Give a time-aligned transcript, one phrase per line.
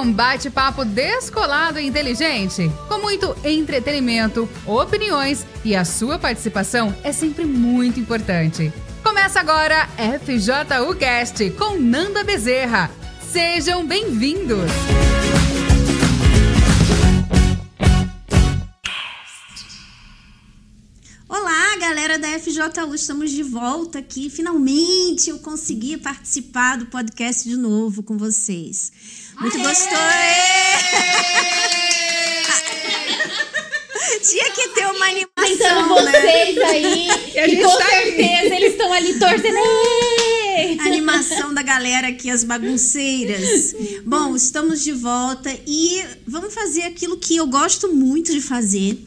[0.00, 7.44] um bate-papo descolado e inteligente, com muito entretenimento, opiniões e a sua participação é sempre
[7.44, 8.72] muito importante.
[9.02, 12.90] Começa agora FJU Cast com Nanda Bezerra.
[13.32, 14.70] Sejam bem-vindos!
[21.28, 24.30] Olá, galera da FJU, estamos de volta aqui.
[24.30, 29.27] Finalmente eu consegui participar do podcast de novo com vocês.
[29.40, 29.98] Muito gostoso!
[34.28, 36.04] Tinha que ter uma animação.
[36.04, 36.12] Né?
[36.12, 39.58] vocês aí, e, e com tá certeza eles estão ali torcendo.
[40.80, 43.74] A animação da galera aqui, as bagunceiras.
[44.04, 48.98] Bom, estamos de volta e vamos fazer aquilo que eu gosto muito de fazer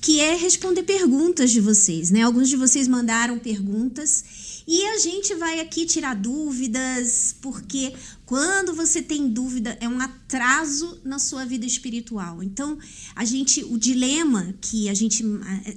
[0.00, 2.22] que é responder perguntas de vocês, né?
[2.22, 4.24] Alguns de vocês mandaram perguntas
[4.66, 7.94] e a gente vai aqui tirar dúvidas, porque
[8.24, 12.42] quando você tem dúvida é um atraso na sua vida espiritual.
[12.42, 12.76] Então,
[13.14, 15.24] a gente, o dilema que a gente,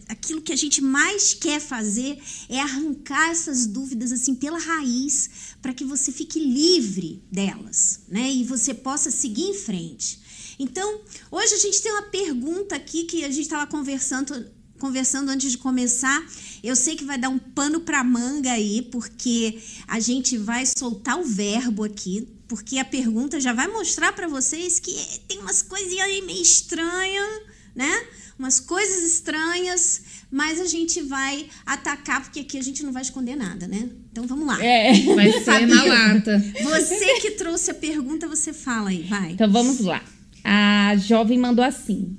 [0.07, 2.17] aquilo que a gente mais quer fazer
[2.49, 5.29] é arrancar essas dúvidas assim pela raiz,
[5.61, 8.31] para que você fique livre delas, né?
[8.31, 10.19] E você possa seguir em frente.
[10.57, 11.01] Então,
[11.31, 14.49] hoje a gente tem uma pergunta aqui que a gente estava conversando,
[14.79, 16.25] conversando antes de começar.
[16.63, 21.19] Eu sei que vai dar um pano para manga aí, porque a gente vai soltar
[21.19, 24.93] o verbo aqui, porque a pergunta já vai mostrar para vocês que
[25.27, 27.41] tem umas coisinhas aí meio estranhas,
[27.75, 27.91] né?
[28.37, 30.01] Umas coisas estranhas,
[30.31, 33.89] mas a gente vai atacar, porque aqui a gente não vai esconder nada, né?
[34.11, 34.63] Então vamos lá.
[34.63, 36.43] É, vai ser na lata.
[36.63, 39.31] Você que trouxe a pergunta, você fala aí, vai.
[39.31, 40.03] Então vamos lá.
[40.43, 42.17] A jovem mandou assim: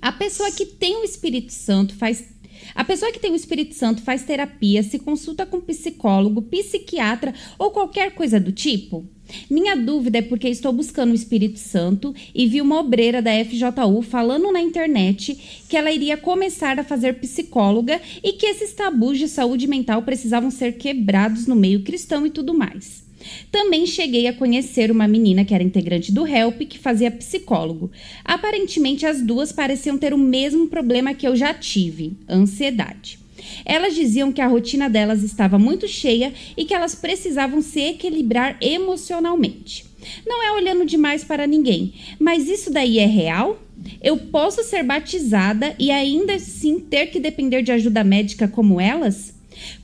[0.00, 2.33] A pessoa que tem o Espírito Santo faz
[2.74, 7.70] a pessoa que tem o Espírito Santo faz terapia, se consulta com psicólogo, psiquiatra ou
[7.70, 9.06] qualquer coisa do tipo?
[9.48, 14.02] Minha dúvida é porque estou buscando o Espírito Santo e vi uma obreira da FJU
[14.02, 19.28] falando na internet que ela iria começar a fazer psicóloga e que esses tabus de
[19.28, 23.03] saúde mental precisavam ser quebrados no meio cristão e tudo mais.
[23.50, 27.90] Também cheguei a conhecer uma menina que era integrante do HELP que fazia psicólogo.
[28.24, 33.18] Aparentemente, as duas pareciam ter o mesmo problema que eu já tive: ansiedade.
[33.64, 38.56] Elas diziam que a rotina delas estava muito cheia e que elas precisavam se equilibrar
[38.60, 39.84] emocionalmente.
[40.26, 43.58] Não é olhando demais para ninguém, mas isso daí é real?
[44.02, 49.33] Eu posso ser batizada e ainda assim ter que depender de ajuda médica como elas?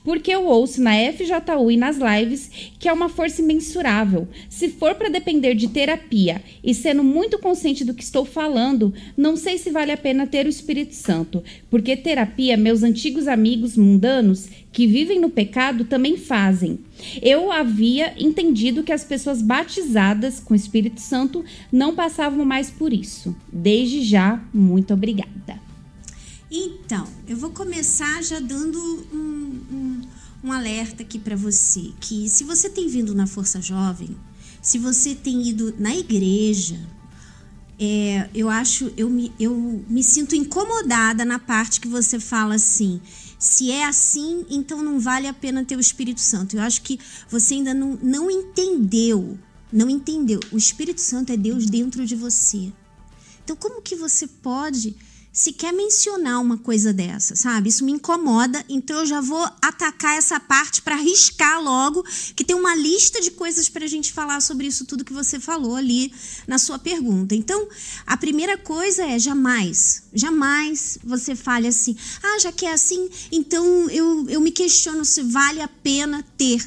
[0.03, 4.27] Porque eu ouço na FJU e nas lives que é uma força imensurável.
[4.49, 9.35] Se for para depender de terapia e sendo muito consciente do que estou falando, não
[9.35, 14.49] sei se vale a pena ter o Espírito Santo, porque terapia meus antigos amigos mundanos
[14.71, 16.79] que vivem no pecado também fazem.
[17.21, 22.93] Eu havia entendido que as pessoas batizadas com o Espírito Santo não passavam mais por
[22.93, 23.35] isso.
[23.51, 25.70] Desde já, muito obrigada.
[26.53, 28.77] Então, eu vou começar já dando
[29.13, 30.01] um, um,
[30.43, 34.17] um alerta aqui para você, que se você tem vindo na Força Jovem,
[34.61, 36.77] se você tem ido na igreja,
[37.79, 39.55] é, eu acho, eu me, eu
[39.87, 42.99] me sinto incomodada na parte que você fala assim,
[43.39, 46.57] se é assim, então não vale a pena ter o Espírito Santo.
[46.57, 46.99] Eu acho que
[47.29, 49.39] você ainda não, não entendeu,
[49.71, 50.41] não entendeu.
[50.51, 52.73] O Espírito Santo é Deus dentro de você.
[53.41, 54.97] Então, como que você pode
[55.33, 57.69] se quer mencionar uma coisa dessa, sabe?
[57.69, 62.03] Isso me incomoda, então eu já vou atacar essa parte para riscar logo,
[62.35, 65.39] que tem uma lista de coisas para a gente falar sobre isso tudo que você
[65.39, 66.13] falou ali
[66.45, 67.33] na sua pergunta.
[67.33, 67.65] Então,
[68.05, 73.89] a primeira coisa é jamais, jamais você fale assim, ah, já que é assim, então
[73.89, 76.61] eu, eu me questiono se vale a pena ter.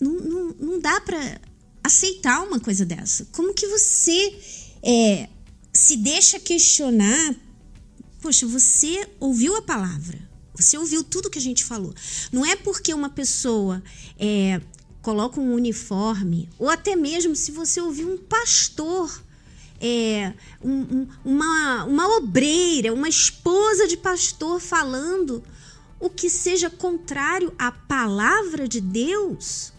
[0.00, 1.40] Não, não, não dá para
[1.82, 3.26] aceitar uma coisa dessa.
[3.32, 4.38] Como que você
[4.82, 5.28] é,
[5.76, 7.34] se deixa questionar,
[8.20, 10.18] poxa, você ouviu a palavra,
[10.54, 11.94] você ouviu tudo que a gente falou.
[12.32, 13.82] Não é porque uma pessoa
[14.18, 14.60] é,
[15.02, 19.22] coloca um uniforme, ou até mesmo se você ouviu um pastor,
[19.80, 20.32] é,
[20.64, 25.44] um, um, uma, uma obreira, uma esposa de pastor falando
[26.00, 29.72] o que seja contrário à palavra de Deus,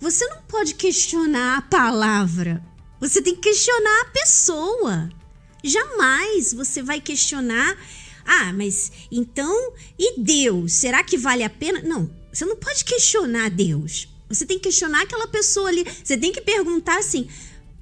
[0.00, 2.71] você não pode questionar a palavra.
[3.02, 5.10] Você tem que questionar a pessoa.
[5.64, 7.76] Jamais você vai questionar.
[8.24, 10.74] Ah, mas então, e Deus?
[10.74, 11.82] Será que vale a pena?
[11.82, 14.06] Não, você não pode questionar Deus.
[14.28, 15.84] Você tem que questionar aquela pessoa ali.
[16.04, 17.28] Você tem que perguntar assim: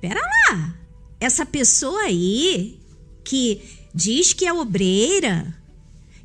[0.00, 0.74] pera lá,
[1.20, 2.80] essa pessoa aí
[3.22, 3.60] que
[3.94, 5.54] diz que é obreira,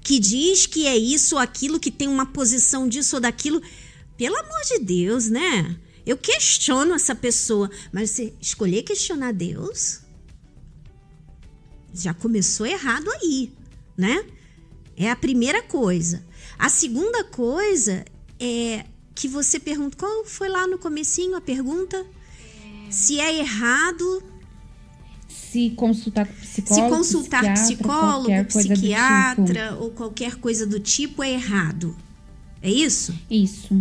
[0.02, 3.62] que diz que é isso ou aquilo, que tem uma posição disso ou daquilo,
[4.16, 5.78] pelo amor de Deus, né?
[6.06, 10.02] Eu questiono essa pessoa, mas você escolher questionar Deus
[11.94, 13.52] já começou errado aí,
[13.98, 14.26] né?
[14.98, 16.24] É a primeira coisa.
[16.60, 18.06] A segunda coisa
[18.40, 22.06] é que você pergunta, qual foi lá no comecinho a pergunta?
[22.90, 24.24] Se é errado
[25.28, 29.84] se consultar psicólogo, se consultar psicólogo, psiquiatra tipo.
[29.84, 31.96] ou qualquer coisa do tipo é errado.
[32.62, 33.18] É isso?
[33.30, 33.74] Isso.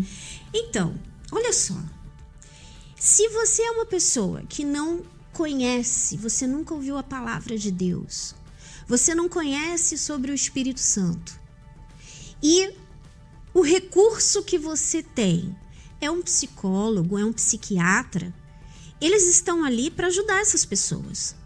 [0.52, 0.94] Então,
[1.32, 1.74] olha só.
[3.04, 8.34] Se você é uma pessoa que não conhece, você nunca ouviu a palavra de Deus,
[8.88, 11.38] você não conhece sobre o Espírito Santo,
[12.42, 12.72] e
[13.52, 15.54] o recurso que você tem
[16.00, 18.34] é um psicólogo, é um psiquiatra,
[18.98, 21.36] eles estão ali para ajudar essas pessoas.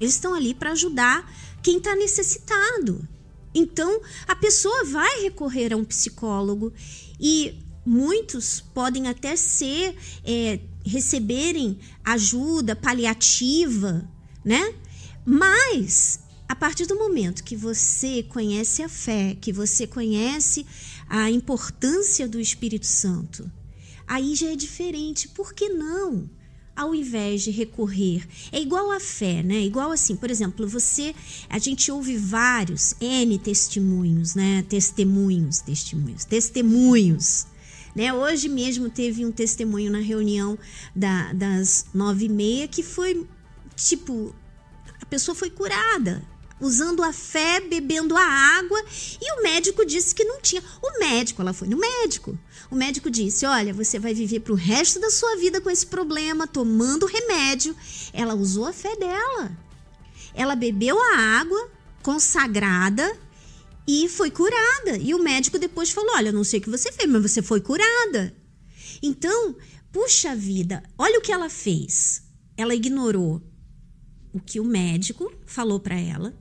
[0.00, 3.08] Eles estão ali para ajudar quem está necessitado.
[3.54, 6.72] Então, a pessoa vai recorrer a um psicólogo
[7.20, 14.08] e muitos podem até ser é, receberem ajuda paliativa,
[14.44, 14.74] né?
[15.24, 20.66] Mas a partir do momento que você conhece a fé, que você conhece
[21.08, 23.50] a importância do Espírito Santo,
[24.06, 25.28] aí já é diferente.
[25.28, 26.28] Por que não?
[26.76, 29.60] Ao invés de recorrer, é igual a fé, né?
[29.60, 31.14] Igual assim, por exemplo, você,
[31.48, 34.64] a gente ouve vários N testemunhos, né?
[34.68, 37.46] Testemunhos, testemunhos, testemunhos
[37.94, 38.12] né?
[38.12, 40.58] Hoje mesmo teve um testemunho na reunião
[40.94, 43.26] da, das nove e meia que foi
[43.76, 44.34] tipo
[45.00, 46.22] a pessoa foi curada
[46.60, 48.82] usando a fé, bebendo a água,
[49.20, 50.62] e o médico disse que não tinha.
[50.82, 52.38] O médico, ela foi no médico.
[52.70, 55.86] O médico disse: Olha, você vai viver para o resto da sua vida com esse
[55.86, 57.76] problema, tomando remédio.
[58.12, 59.52] Ela usou a fé dela.
[60.34, 61.70] Ela bebeu a água
[62.02, 63.16] consagrada
[63.86, 64.96] e foi curada.
[64.98, 67.60] E o médico depois falou: Olha, não sei o que você fez, mas você foi
[67.60, 68.34] curada.
[69.02, 69.56] Então,
[69.92, 72.22] puxa vida, olha o que ela fez.
[72.56, 73.42] Ela ignorou
[74.32, 76.34] o que o médico falou para ela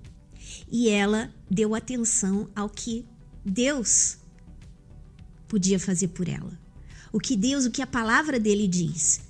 [0.72, 3.06] e ela deu atenção ao que
[3.44, 4.18] Deus
[5.48, 6.60] podia fazer por ela.
[7.12, 9.22] O que Deus, o que a palavra dele diz,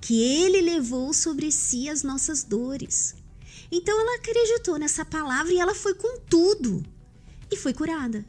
[0.00, 3.14] que ele levou sobre si as nossas dores.
[3.70, 6.82] Então ela acreditou nessa palavra e ela foi com tudo
[7.50, 8.24] e foi curada.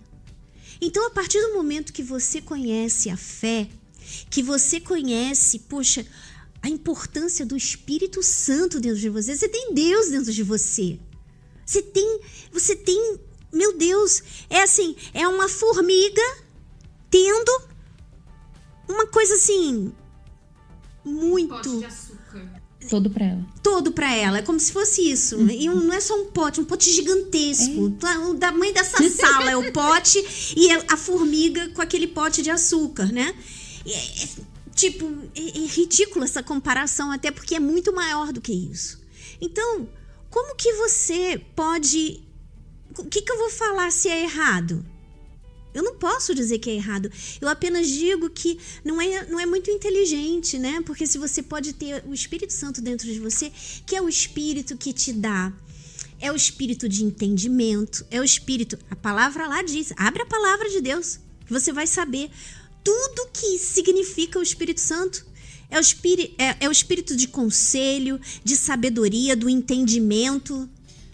[0.79, 3.67] Então, a partir do momento que você conhece a fé,
[4.29, 6.05] que você conhece, poxa,
[6.61, 10.99] a importância do Espírito Santo dentro de você, você tem Deus dentro de você.
[11.65, 12.19] Você tem,
[12.51, 13.19] você tem,
[13.51, 16.21] meu Deus, é assim, é uma formiga
[17.09, 17.61] tendo
[18.87, 19.93] uma coisa assim
[21.03, 21.81] muito
[22.89, 23.45] Todo para ela.
[23.61, 24.37] Todo para ela.
[24.39, 25.35] É como se fosse isso.
[25.35, 25.49] Uhum.
[25.49, 27.95] E um, não é só um pote, um pote gigantesco.
[28.03, 28.19] É.
[28.19, 30.23] O tamanho dessa sala é o pote
[30.55, 33.33] e a formiga com aquele pote de açúcar, né?
[33.85, 34.29] É, é,
[34.73, 38.99] tipo, é, é ridícula essa comparação, até porque é muito maior do que isso.
[39.39, 39.87] Então,
[40.29, 42.23] como que você pode.
[42.97, 44.83] O que, que eu vou falar se é errado?
[45.73, 47.11] Eu não posso dizer que é errado.
[47.39, 50.81] Eu apenas digo que não é, não é muito inteligente, né?
[50.85, 53.51] Porque se você pode ter o Espírito Santo dentro de você,
[53.85, 55.53] que é o Espírito que te dá
[56.19, 58.77] é o espírito de entendimento, é o espírito.
[58.89, 61.19] A palavra lá diz: abre a palavra de Deus,
[61.49, 62.29] você vai saber
[62.83, 65.25] tudo que significa o Espírito Santo.
[65.69, 70.69] É o, espírito, é, é o espírito de conselho, de sabedoria, do entendimento.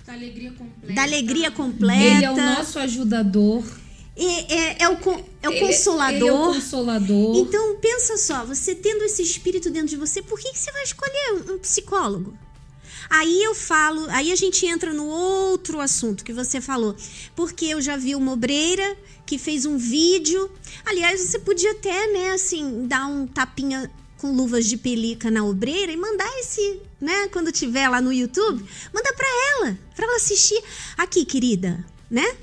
[0.06, 0.94] Da alegria completa.
[0.94, 2.04] Da alegria completa.
[2.04, 3.66] Ele é o nosso ajudador.
[4.16, 4.98] É, é, é, o,
[5.42, 6.16] é o consolador.
[6.16, 7.36] Ele é o consolador.
[7.36, 10.84] Então, pensa só, você tendo esse espírito dentro de você, por que, que você vai
[10.84, 12.38] escolher um, um psicólogo?
[13.10, 16.96] Aí eu falo, aí a gente entra no outro assunto que você falou.
[17.36, 20.50] Porque eu já vi uma obreira que fez um vídeo.
[20.86, 25.92] Aliás, você podia até, né, assim, dar um tapinha com luvas de pelica na obreira
[25.92, 30.62] e mandar esse, né, quando tiver lá no YouTube, manda para ela, para ela assistir.
[30.98, 32.38] Aqui, querida, né?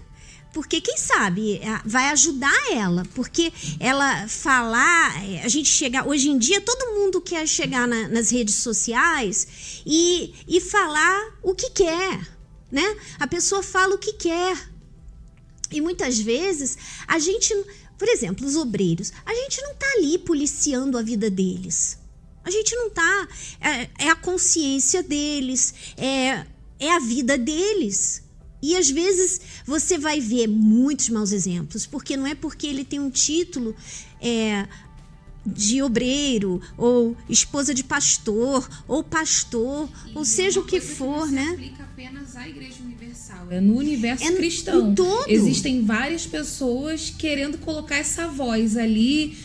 [0.53, 6.39] Porque quem sabe vai ajudar ela, porque ela falar, é, a gente chegar, hoje em
[6.39, 12.37] dia todo mundo quer chegar na, nas redes sociais e, e falar o que quer,
[12.71, 12.97] né?
[13.19, 14.71] A pessoa fala o que quer.
[15.71, 16.77] E muitas vezes
[17.07, 17.55] a gente,
[17.97, 21.97] por exemplo, os obreiros, a gente não tá ali policiando a vida deles.
[22.43, 23.29] A gente não tá.
[23.61, 26.45] É, é a consciência deles, é,
[26.81, 28.23] é a vida deles.
[28.63, 33.01] E às vezes você vai ver muitos maus exemplos, porque não é porque ele tem
[33.01, 33.75] um título
[34.21, 34.67] é,
[35.45, 41.35] de obreiro, ou esposa de pastor, ou pastor, e ou seja o que for, que
[41.35, 41.51] né?
[41.53, 43.47] aplica apenas à Igreja Universal.
[43.51, 44.95] É no universo é cristão.
[44.95, 45.25] Todo.
[45.31, 49.37] Existem várias pessoas querendo colocar essa voz ali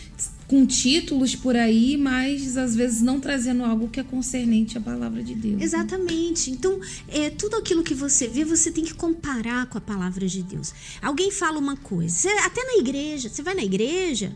[0.48, 5.24] com títulos por aí, mas às vezes não trazendo algo que é concernente à palavra
[5.24, 5.58] de Deus.
[5.58, 5.64] né?
[5.64, 6.52] Exatamente.
[6.52, 10.44] Então, é, tudo aquilo que você vê, você tem que comparar com a palavra de
[10.44, 10.72] Deus.
[11.02, 14.36] Alguém fala uma coisa, você- até na igreja, você vai na igreja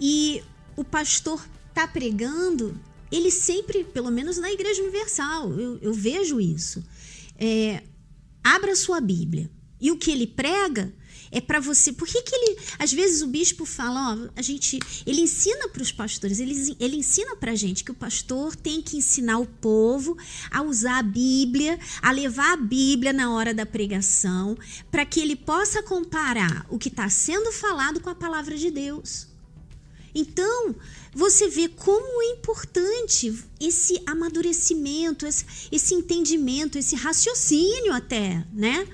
[0.00, 0.42] e
[0.76, 2.74] o pastor tá pregando,
[3.12, 6.82] ele sempre, pelo menos na Igreja Universal, eu, eu vejo isso.
[7.38, 7.82] É,
[8.42, 9.50] abra sua Bíblia.
[9.80, 10.92] E o que ele prega
[11.32, 11.92] é para você.
[11.92, 12.58] Por que, que ele.
[12.78, 14.78] Às vezes o bispo fala, ó, a gente.
[15.06, 18.82] Ele ensina para os pastores, ele, ele ensina para a gente que o pastor tem
[18.82, 20.16] que ensinar o povo
[20.50, 24.56] a usar a Bíblia, a levar a Bíblia na hora da pregação,
[24.90, 29.28] para que ele possa comparar o que está sendo falado com a palavra de Deus.
[30.12, 30.74] Então,
[31.14, 38.88] você vê como é importante esse amadurecimento, esse, esse entendimento, esse raciocínio até, né?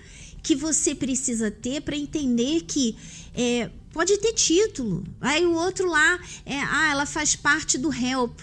[0.47, 2.97] Que você precisa ter para entender que
[3.35, 5.03] é, pode ter título.
[5.21, 8.43] Aí o outro lá, é, ah, ela faz parte do HELP.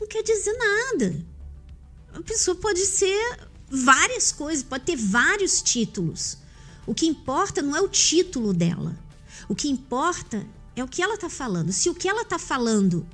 [0.00, 1.24] Não quer dizer nada.
[2.12, 3.38] A pessoa pode ser
[3.70, 6.38] várias coisas, pode ter vários títulos.
[6.84, 8.98] O que importa não é o título dela.
[9.48, 11.72] O que importa é o que ela está falando.
[11.72, 13.06] Se o que ela está falando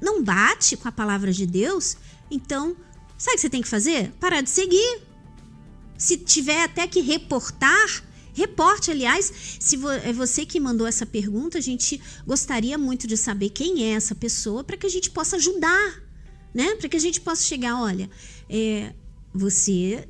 [0.00, 1.98] não bate com a palavra de Deus,
[2.30, 2.74] então,
[3.18, 4.12] sabe o que você tem que fazer?
[4.20, 5.05] Parar de seguir.
[5.98, 8.90] Se tiver até que reportar, reporte.
[8.90, 13.50] Aliás, se vo é você que mandou essa pergunta, a gente gostaria muito de saber
[13.50, 16.02] quem é essa pessoa para que a gente possa ajudar,
[16.54, 16.74] né?
[16.76, 18.10] Para que a gente possa chegar, olha,
[18.48, 18.92] é,
[19.32, 20.06] você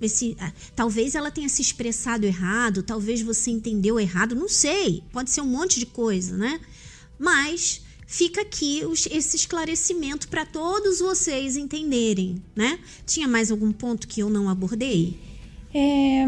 [0.00, 5.02] esse, ah, talvez ela tenha se expressado errado, talvez você entendeu errado, não sei.
[5.12, 6.60] Pode ser um monte de coisa, né?
[7.18, 7.83] Mas
[8.16, 12.78] fica aqui os- esse esclarecimento para todos vocês entenderem, né?
[13.04, 15.14] Tinha mais algum ponto que eu não abordei?
[15.74, 16.24] É,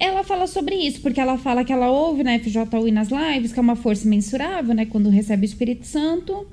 [0.00, 3.52] ela fala sobre isso, porque ela fala que ela ouve na FJU e nas lives,
[3.52, 4.84] que é uma força mensurável, né?
[4.86, 6.44] Quando recebe o Espírito Santo.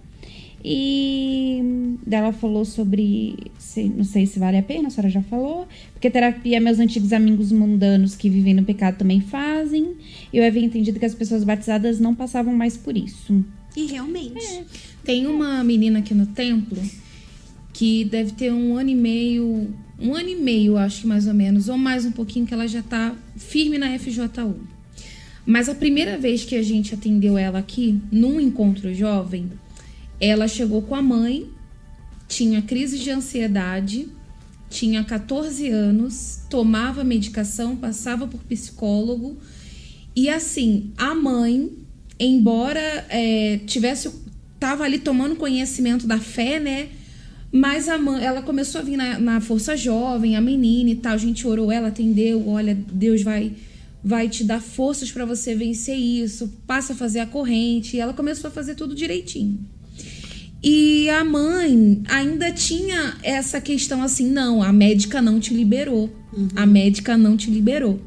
[0.68, 1.62] E
[2.10, 3.36] ela falou sobre.
[3.58, 5.68] se- Não sei se vale a pena, a senhora já falou.
[5.94, 9.94] Porque terapia, meus antigos amigos mundanos que vivem no pecado também fazem.
[10.34, 13.44] Eu havia entendido que as pessoas batizadas não passavam mais por isso.
[13.76, 14.64] E realmente.
[15.04, 16.82] Tem uma menina aqui no templo
[17.74, 21.34] que deve ter um ano e meio, um ano e meio, acho que mais ou
[21.34, 24.56] menos, ou mais um pouquinho, que ela já tá firme na FJU.
[25.46, 29.52] Mas a primeira vez que a gente atendeu ela aqui, num encontro jovem,
[30.20, 31.50] ela chegou com a mãe,
[32.28, 34.08] tinha crise de ansiedade,
[34.70, 39.38] tinha 14 anos, tomava medicação, passava por psicólogo.
[40.16, 41.72] E assim, a mãe,
[42.20, 44.10] embora é, tivesse.
[44.60, 46.90] tava ali tomando conhecimento da fé, né?
[47.52, 51.14] Mas a mãe, ela começou a vir na, na Força Jovem, a menina e tal.
[51.14, 52.48] A gente orou, ela atendeu.
[52.48, 53.54] Olha, Deus vai
[54.04, 56.54] vai te dar forças para você vencer isso.
[56.68, 57.98] Passa a fazer a corrente.
[57.98, 59.60] E ela começou a fazer tudo direitinho.
[60.64, 66.10] E a mãe ainda tinha essa questão assim: não, a médica não te liberou.
[66.56, 68.00] A médica não te liberou.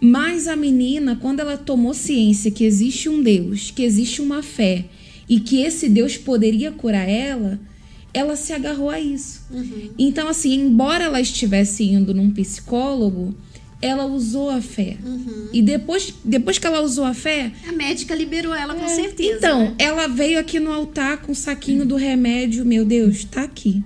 [0.00, 4.84] Mas a menina, quando ela tomou ciência que existe um Deus, que existe uma fé
[5.28, 7.58] e que esse Deus poderia curar ela,
[8.12, 9.42] ela se agarrou a isso.
[9.98, 13.34] Então, assim, embora ela estivesse indo num psicólogo,
[13.82, 14.96] ela usou a fé.
[15.52, 19.36] E depois, depois que ela usou a fé, A médica liberou ela com certeza.
[19.38, 19.74] então, né?
[19.78, 22.64] ela veio aqui no altar com o saquinho do remédio.
[22.64, 23.82] Meu Deus, tá aqui.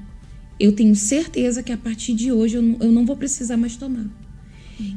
[0.61, 3.77] Eu tenho certeza que a partir de hoje eu não, eu não vou precisar mais
[3.77, 4.07] tomar.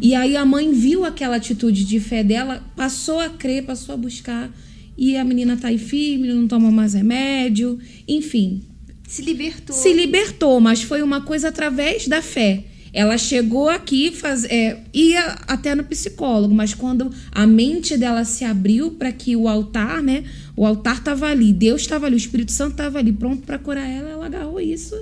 [0.02, 3.98] E aí a mãe viu aquela atitude de fé dela, passou a crer, passou a
[3.98, 4.52] buscar.
[4.98, 7.80] E a menina tá aí firme, não toma mais remédio.
[8.08, 8.62] Enfim,
[9.08, 9.76] se libertou.
[9.76, 12.66] se libertou, mas foi uma coisa através da fé.
[12.94, 18.44] Ela chegou aqui, faz, é, ia até no psicólogo, mas quando a mente dela se
[18.44, 20.26] abriu para que o altar, né?
[20.58, 23.90] O altar estava ali, Deus estava ali, o Espírito Santo estava ali, pronto para curar
[23.90, 24.96] ela, ela agarrou isso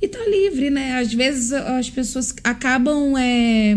[0.00, 0.94] e tá livre, né?
[0.98, 3.76] Às vezes as pessoas acabam, é,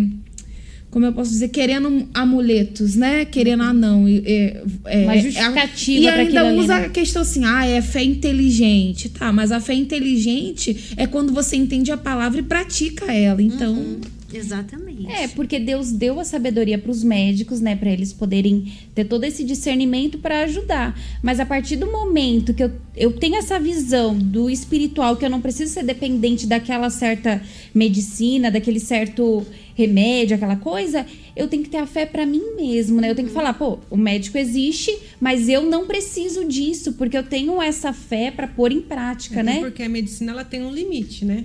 [0.89, 3.25] como eu posso dizer, querendo amuletos, né?
[3.25, 4.07] Querendo, ah, não.
[4.07, 6.85] É, é, Uma é- justificativa E pra ainda aquilo ali, usa né?
[6.85, 9.09] a questão assim, ah, é fé inteligente.
[9.09, 13.41] Tá, mas a fé inteligente é quando você entende a palavra e pratica ela.
[13.41, 13.97] Então,
[14.33, 15.11] Exatamente.
[15.11, 19.23] É, porque Deus deu a sabedoria para os médicos, né, para eles poderem ter todo
[19.23, 20.99] esse discernimento para ajudar.
[21.21, 25.29] Mas a partir do momento que eu, eu tenho essa visão do espiritual, que eu
[25.29, 27.41] não preciso ser dependente daquela certa
[27.73, 31.05] medicina, daquele certo remédio, aquela coisa,
[31.35, 33.09] eu tenho que ter a fé para mim mesmo, né?
[33.09, 37.23] Eu tenho que falar, pô, o médico existe, mas eu não preciso disso, porque eu
[37.23, 39.59] tenho essa fé para pôr em prática, Até né?
[39.59, 41.43] Porque a medicina ela tem um limite, né?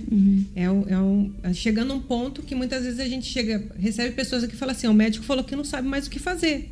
[0.55, 3.63] É, um- é um, é chegando a um ponto que muitas vezes a gente chega,
[3.79, 6.19] recebe pessoas aqui e fala assim: o médico falou que não sabe mais o que
[6.19, 6.71] fazer.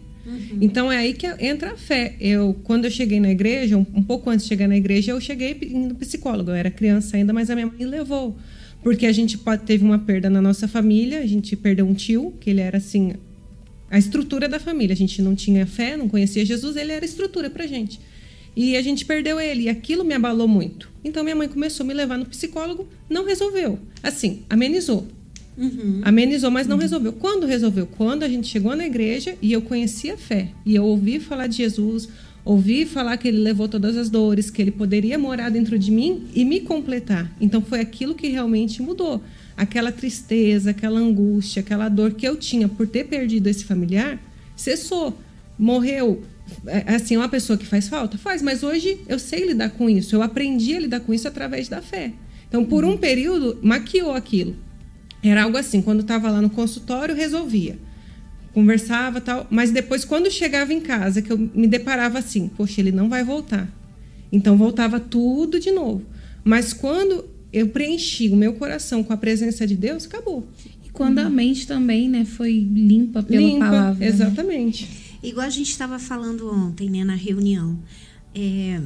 [0.60, 2.16] Então é aí que entra a fé.
[2.20, 5.22] Eu, quando eu cheguei na igreja, um, um pouco antes de chegar na igreja, eu
[5.22, 6.50] cheguei indo no psicólogo.
[6.50, 8.36] Eu era criança ainda, mas a minha mãe me levou.
[8.86, 12.52] Porque a gente teve uma perda na nossa família, a gente perdeu um tio, que
[12.52, 13.14] ele era assim,
[13.90, 14.94] a estrutura da família.
[14.94, 18.00] A gente não tinha fé, não conhecia Jesus, ele era estrutura pra gente.
[18.56, 20.92] E a gente perdeu ele, e aquilo me abalou muito.
[21.04, 23.80] Então minha mãe começou a me levar no psicólogo, não resolveu.
[24.04, 25.08] Assim, amenizou.
[26.04, 27.12] Amenizou, mas não resolveu.
[27.12, 27.88] Quando resolveu?
[27.88, 30.50] Quando a gente chegou na igreja e eu conhecia a fé.
[30.64, 32.08] E eu ouvi falar de Jesus,
[32.46, 36.28] ouvi falar que ele levou todas as dores, que ele poderia morar dentro de mim
[36.34, 37.36] e me completar.
[37.42, 39.22] Então foi aquilo que realmente mudou.
[39.58, 44.20] Aquela tristeza, aquela angústia, aquela dor que eu tinha por ter perdido esse familiar,
[44.56, 45.18] cessou.
[45.58, 46.24] Morreu.
[46.68, 48.18] É, Assim, é uma pessoa que faz falta?
[48.18, 50.16] Faz, mas hoje eu sei lidar com isso.
[50.16, 52.14] Eu aprendi a lidar com isso através da fé.
[52.48, 54.56] Então, por um período, maquiou aquilo.
[55.24, 57.78] Era algo assim, quando estava lá no consultório, resolvia.
[58.56, 62.90] Conversava tal, mas depois, quando chegava em casa, que eu me deparava assim, poxa, ele
[62.90, 63.70] não vai voltar.
[64.32, 66.04] Então, voltava tudo de novo.
[66.42, 70.48] Mas quando eu preenchi o meu coração com a presença de Deus, acabou.
[70.86, 74.00] E quando a mente também, né, foi limpa pela Limpa, palavra.
[74.00, 74.08] né?
[74.08, 74.90] exatamente.
[75.22, 77.78] Igual a gente estava falando ontem, né, na reunião.
[78.34, 78.80] É,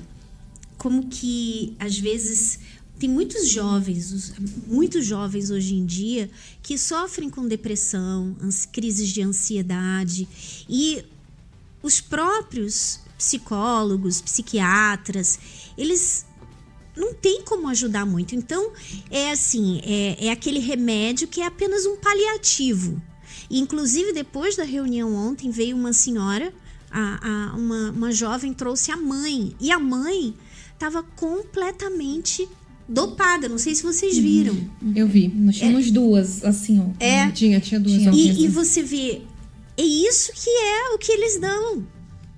[0.79, 2.59] como que, às vezes,
[2.99, 4.33] tem muitos jovens, os-
[4.67, 6.29] muitos jovens hoje em dia,
[6.61, 8.35] que sofrem com depressão,
[8.71, 10.27] crises de ansiedade.
[10.67, 11.03] E
[11.81, 15.39] os próprios psicólogos, psiquiatras,
[15.77, 16.25] eles
[16.95, 18.35] não tem como ajudar muito.
[18.35, 18.71] Então,
[19.09, 23.01] é assim, é, é aquele remédio que é apenas um paliativo.
[23.49, 26.53] E, inclusive, depois da reunião ontem, veio uma senhora,
[26.91, 29.55] a, a- uma, uma jovem trouxe a mãe.
[29.59, 30.33] E a mãe
[30.73, 32.47] estava completamente
[32.89, 33.47] dopada.
[33.47, 34.57] Não sei se vocês viram.
[34.95, 35.27] Eu vi.
[35.27, 36.89] Nós tínhamos duas, assim, ó.
[36.99, 37.29] É.
[37.31, 38.11] Tinha, tinha duas Tinha.
[38.11, 39.21] E, e você vê,
[39.77, 41.85] é isso que é o que eles dão.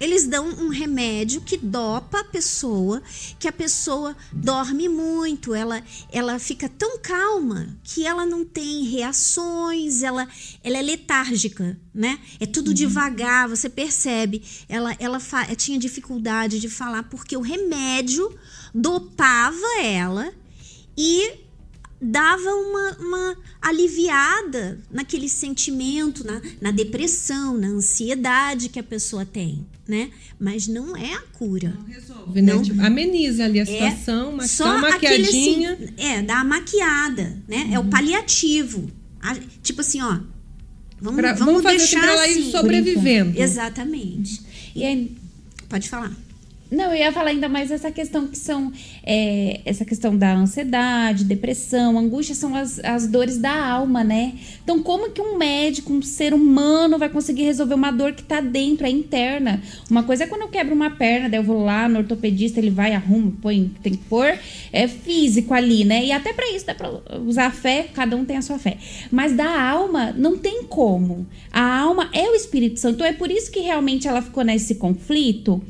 [0.02, 3.04] Eles dão um remédio que dopa a pessoa,
[3.38, 10.02] que a pessoa dorme muito, ela, ela fica tão calma que ela não tem reações,
[10.02, 10.28] ela,
[10.64, 12.18] ela é letárgica, né?
[12.40, 14.42] É tudo devagar, você percebe.
[14.68, 15.20] Ela, ela
[15.56, 18.36] tinha dificuldade de falar porque o remédio
[18.74, 20.34] dopava ela
[20.97, 21.34] e
[22.04, 29.65] dava uma, uma aliviada naquele sentimento, na, na depressão, na ansiedade que a pessoa tem,
[29.88, 30.10] né?
[30.39, 31.77] Mas não é a cura.
[31.88, 32.54] Resolve, né?
[32.54, 32.62] Não.
[32.63, 35.73] Tipo, ameniza ali a É situação, mas só dá uma aquele maquiadinha.
[35.73, 37.69] assim, é, dá a maquiada, né?
[37.71, 38.89] É o paliativo.
[39.21, 40.17] A- tipo assim, ó,
[40.99, 42.51] vamos, Pra- vamos, vamos fazer assim deixar pra ela ir assim.
[42.51, 43.39] sobrevivendo.
[43.39, 44.41] Exatamente.
[44.75, 45.17] E aí,
[45.69, 46.12] Pode falar.
[46.71, 48.71] Não, eu ia falar ainda mais essa questão que são
[49.03, 54.36] é, essa questão da ansiedade, depressão, angústia são as, as dores da alma, né?
[54.63, 58.39] Então, como que um médico, um ser humano, vai conseguir resolver uma dor que tá
[58.39, 59.62] dentro, é interna?
[59.89, 62.69] Uma coisa é quando eu quebro uma perna, daí eu vou lá no ortopedista, ele
[62.69, 64.39] vai, arruma, põe, tem que pôr,
[64.71, 66.05] é físico ali, né?
[66.05, 66.89] E até pra isso dá pra
[67.25, 68.77] usar a fé, cada um tem a sua fé.
[69.12, 71.27] Mas da alma, não tem como.
[71.51, 74.75] A alma é o Espírito Santo, então é por isso que realmente ela ficou nesse
[74.75, 75.62] conflito.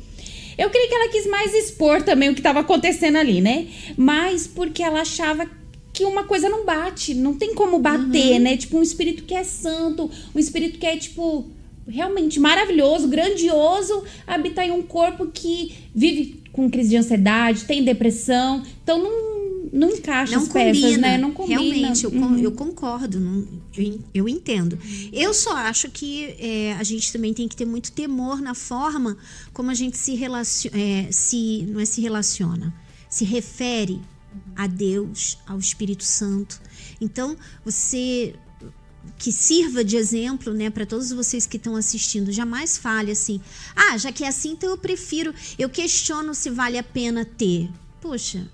[0.62, 3.67] Eu creio que ela quis mais expor também o que estava acontecendo ali, né?
[3.97, 5.50] Mas porque ela achava
[5.91, 8.56] que uma coisa não bate, não tem como bater, né?
[8.56, 11.50] Tipo, um espírito que é santo, um espírito que é, tipo,
[11.88, 18.62] realmente maravilhoso, grandioso, habitar em um corpo que vive com crise de ansiedade, tem depressão.
[18.84, 19.40] Então não,
[19.71, 20.97] não encaixa não as peças, combina.
[21.07, 21.17] né?
[21.17, 21.60] Não combina.
[21.62, 22.38] Realmente, eu, Uhum.
[22.38, 24.77] eu concordo, não- eu, eu entendo.
[25.13, 29.17] Eu só acho que é, a gente também tem que ter muito temor na forma
[29.53, 30.77] como a gente se relaciona,
[31.12, 32.73] se, não é se relaciona,
[33.10, 34.01] se refere
[34.55, 36.62] a Deus, ao Espírito Santo.
[36.99, 38.36] Então, você
[39.17, 43.41] que sirva de exemplo, né, para todos vocês que estão assistindo, jamais fale assim:
[43.75, 47.69] "Ah, já que é assim, então eu prefiro, eu questiono se vale a pena ter".
[47.99, 48.47] Poxa,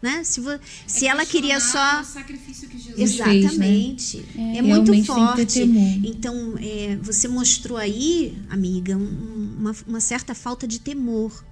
[0.00, 0.22] né?
[0.24, 4.24] Se, vo- se ela queria só o sacrifício que Jesus Exatamente.
[4.36, 6.00] É, muito Realmente tem que ter forte.
[6.04, 11.44] Então, é, você mostrou aí, amiga, um- uma, uma certa falta de temor.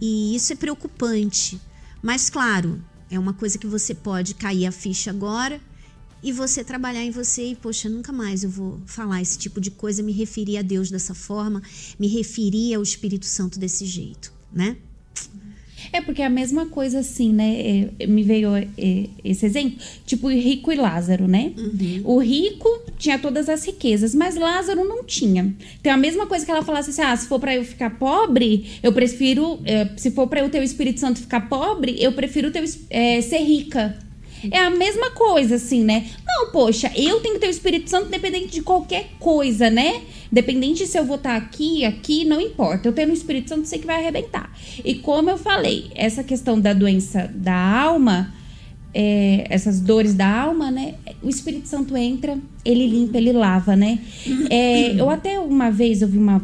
[0.00, 1.60] E isso é preocupante.
[2.02, 5.60] Mas, claro, é uma coisa que você pode cair a ficha agora
[6.22, 9.70] e você trabalhar em você e, poxa, nunca mais eu vou falar esse tipo de
[9.70, 11.62] coisa, me referir a Deus dessa forma,
[11.98, 14.76] me referir ao Espírito Santo desse jeito, né?
[15.96, 17.88] É porque é a mesma coisa assim, né?
[18.00, 18.66] É, me veio é,
[19.24, 21.52] esse exemplo, tipo rico e Lázaro, né?
[22.04, 25.54] O rico tinha todas as riquezas, mas Lázaro não tinha.
[25.80, 28.66] Então a mesma coisa que ela falasse assim: ah, se for pra eu ficar pobre,
[28.82, 29.60] eu prefiro.
[29.64, 33.20] é, se for pra eu ter o Espírito Santo ficar pobre, eu prefiro es- é,
[33.20, 33.96] ser rica.
[34.50, 36.06] É a mesma coisa, assim, né?
[36.26, 40.02] Não, poxa, eu tenho que ter o Espírito Santo independente de qualquer coisa, né?
[40.30, 42.88] Independente se eu vou estar aqui, aqui, não importa.
[42.88, 44.52] Eu tenho o Espírito Santo, sei que vai arrebentar.
[44.84, 48.34] E como eu falei, essa questão da doença da alma,
[48.92, 50.94] é, essas dores da alma, né?
[51.22, 53.98] O Espírito Santo entra, ele limpa, ele lava, né?
[54.50, 56.42] É, eu até uma vez eu vi uma.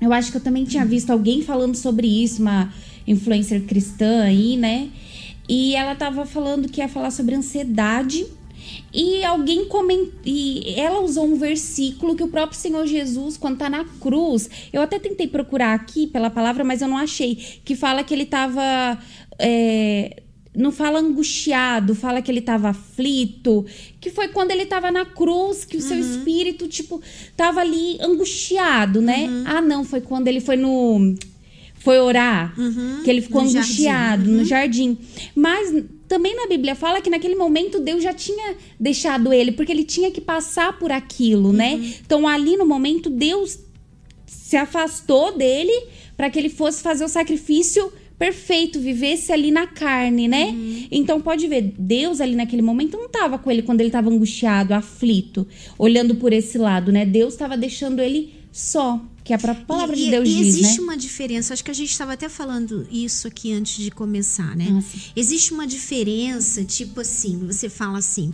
[0.00, 2.72] Eu acho que eu também tinha visto alguém falando sobre isso, uma
[3.06, 4.88] influencer cristã aí, né?
[5.48, 8.26] E ela tava falando que ia falar sobre ansiedade.
[8.92, 10.20] E alguém comentou.
[10.24, 14.82] E ela usou um versículo que o próprio Senhor Jesus, quando tá na cruz, eu
[14.82, 17.36] até tentei procurar aqui pela palavra, mas eu não achei.
[17.64, 18.98] Que fala que ele tava.
[19.38, 20.22] É,
[20.56, 23.66] não fala angustiado, fala que ele estava aflito,
[24.00, 25.86] que foi quando ele estava na cruz, que o uhum.
[25.86, 27.00] seu espírito, tipo,
[27.36, 29.26] tava ali angustiado, né?
[29.28, 29.44] Uhum.
[29.44, 31.14] Ah, não, foi quando ele foi no.
[31.86, 33.02] Foi orar, uhum.
[33.04, 34.30] que ele ficou no angustiado jardim.
[34.32, 34.44] no uhum.
[34.44, 34.98] jardim.
[35.36, 39.84] Mas também na Bíblia fala que naquele momento Deus já tinha deixado ele, porque ele
[39.84, 41.74] tinha que passar por aquilo, né?
[41.74, 41.92] Uhum.
[42.04, 43.60] Então ali no momento Deus
[44.26, 45.72] se afastou dele
[46.16, 50.46] para que ele fosse fazer o sacrifício perfeito, vivesse ali na carne, né?
[50.46, 50.88] Uhum.
[50.90, 54.74] Então pode ver, Deus ali naquele momento não estava com ele quando ele estava angustiado,
[54.74, 55.46] aflito,
[55.78, 57.06] olhando por esse lado, né?
[57.06, 60.78] Deus estava deixando ele só, que a própria palavra e, de Deus e diz, existe
[60.78, 60.84] né?
[60.84, 64.70] uma diferença, acho que a gente estava até falando isso aqui antes de começar, né?
[64.70, 64.96] Nossa.
[65.16, 68.32] Existe uma diferença, tipo assim, você fala assim,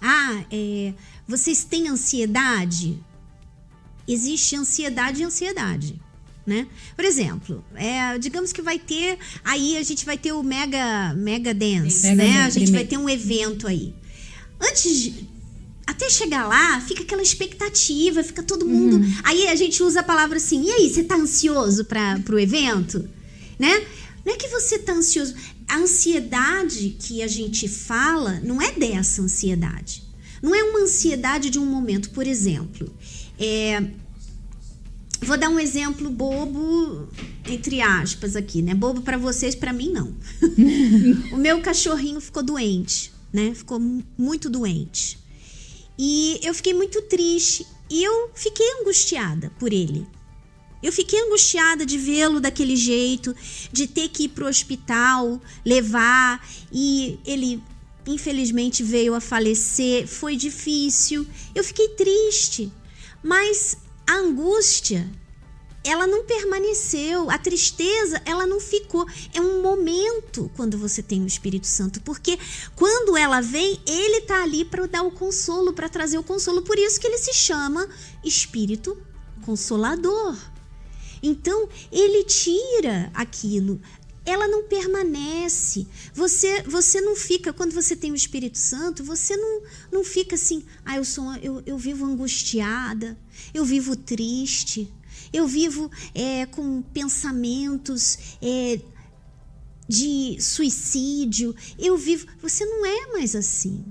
[0.00, 0.92] ah, é,
[1.26, 3.02] vocês têm ansiedade?
[4.06, 6.00] Existe ansiedade e ansiedade
[6.46, 6.68] né?
[6.94, 11.52] Por exemplo, é, digamos que vai ter aí a gente vai ter o mega mega
[11.52, 12.42] dance, mega né?
[12.42, 13.92] a gente vai ter um evento aí.
[14.60, 15.28] Antes de,
[15.86, 18.96] até chegar lá, fica aquela expectativa, fica todo mundo.
[18.96, 19.14] Uhum.
[19.22, 23.08] Aí a gente usa a palavra assim: "E aí, você tá ansioso para o evento?",
[23.58, 23.86] né?
[24.24, 25.34] Não é que você tá ansioso.
[25.68, 30.02] A ansiedade que a gente fala não é dessa ansiedade.
[30.42, 32.92] Não é uma ansiedade de um momento, por exemplo.
[33.38, 33.82] É,
[35.22, 37.08] Vou dar um exemplo bobo,
[37.48, 38.74] entre aspas, aqui, né?
[38.74, 40.14] Bobo para vocês, para mim não.
[41.32, 43.54] o meu cachorrinho ficou doente, né?
[43.54, 43.80] Ficou
[44.16, 45.18] muito doente.
[45.98, 47.66] E eu fiquei muito triste.
[47.88, 50.06] E eu fiquei angustiada por ele.
[50.82, 53.34] Eu fiquei angustiada de vê-lo daquele jeito,
[53.72, 56.46] de ter que ir pro hospital, levar.
[56.72, 57.62] E ele,
[58.06, 60.06] infelizmente, veio a falecer.
[60.06, 61.26] Foi difícil.
[61.54, 62.72] Eu fiquei triste.
[63.22, 65.10] Mas a angústia,
[65.86, 69.06] ela não permaneceu, a tristeza, ela não ficou.
[69.32, 72.38] É um momento quando você tem o Espírito Santo, porque
[72.74, 76.62] quando ela vem, ele tá ali para dar o consolo, para trazer o consolo.
[76.62, 77.88] Por isso que ele se chama
[78.24, 78.98] Espírito
[79.42, 80.36] Consolador.
[81.22, 83.80] Então, ele tira aquilo,
[84.24, 85.86] ela não permanece.
[86.12, 90.64] Você você não fica, quando você tem o Espírito Santo, você não, não fica assim,
[90.84, 93.16] ah, eu, sou, eu, eu vivo angustiada,
[93.54, 94.92] eu vivo triste,
[95.32, 98.80] eu vivo é, com pensamentos é,
[99.88, 102.26] de suicídio, eu vivo.
[102.40, 103.84] Você não é mais assim.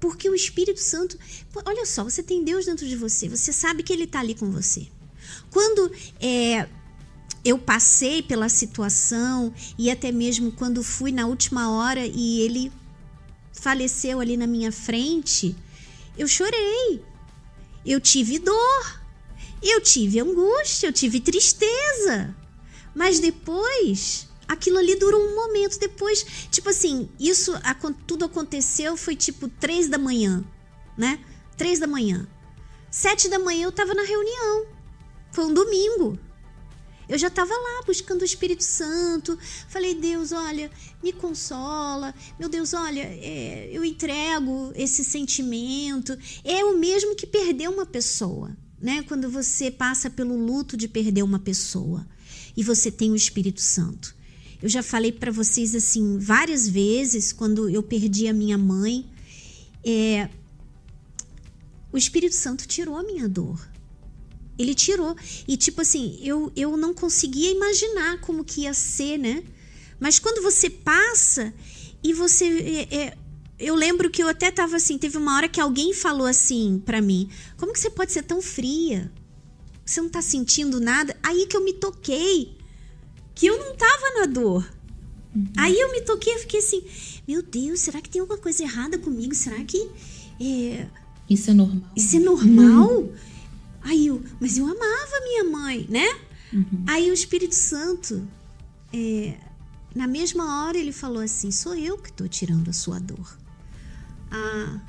[0.00, 1.18] Porque o Espírito Santo.
[1.64, 4.50] Olha só, você tem Deus dentro de você, você sabe que Ele está ali com
[4.50, 4.86] você.
[5.50, 6.68] Quando é,
[7.44, 12.72] eu passei pela situação e até mesmo quando fui na última hora e ele
[13.52, 15.54] faleceu ali na minha frente,
[16.16, 17.02] eu chorei.
[17.84, 19.03] Eu tive dor.
[19.66, 22.36] Eu tive angústia, eu tive tristeza.
[22.94, 25.78] Mas depois, aquilo ali durou um momento.
[25.78, 27.54] Depois, tipo assim, isso
[28.06, 30.44] tudo aconteceu foi tipo três da manhã,
[30.98, 31.18] né?
[31.56, 32.28] Três da manhã.
[32.90, 34.66] Sete da manhã eu tava na reunião.
[35.32, 36.18] Foi um domingo.
[37.08, 39.38] Eu já estava lá buscando o Espírito Santo.
[39.68, 40.70] Falei, Deus, olha,
[41.02, 42.14] me consola.
[42.38, 46.16] Meu Deus, olha, é, eu entrego esse sentimento.
[46.44, 49.02] É o mesmo que perder uma pessoa, né?
[49.08, 52.06] Quando você passa pelo luto de perder uma pessoa
[52.54, 54.14] e você tem o Espírito Santo.
[54.62, 59.06] Eu já falei para vocês assim várias vezes quando eu perdi a minha mãe.
[59.82, 60.28] É,
[61.90, 63.58] o Espírito Santo tirou a minha dor.
[64.58, 65.16] Ele tirou.
[65.48, 69.42] E tipo assim, eu, eu não conseguia imaginar como que ia ser, né?
[69.98, 71.54] Mas quando você passa
[72.02, 72.44] e você.
[72.90, 73.18] É, é,
[73.58, 77.00] eu lembro que eu até tava assim, teve uma hora que alguém falou assim para
[77.00, 79.12] mim: como que você pode ser tão fria?
[79.84, 81.16] Você não tá sentindo nada?
[81.22, 82.56] Aí que eu me toquei
[83.34, 84.70] que eu não tava na dor.
[85.34, 85.46] Uhum.
[85.56, 86.84] Aí eu me toquei e fiquei assim:
[87.26, 89.34] meu Deus, será que tem alguma coisa errada comigo?
[89.34, 89.90] Será que.
[90.40, 90.86] É...
[91.28, 91.90] Isso é normal.
[91.96, 92.90] Isso é normal?
[92.92, 93.12] Uhum.
[93.82, 96.06] Aí eu, mas eu amava minha mãe, né?
[96.52, 96.84] Uhum.
[96.86, 98.26] Aí o Espírito Santo,
[98.92, 99.36] é,
[99.94, 103.43] na mesma hora, ele falou assim: sou eu que estou tirando a sua dor.
[104.34, 104.80] Ah,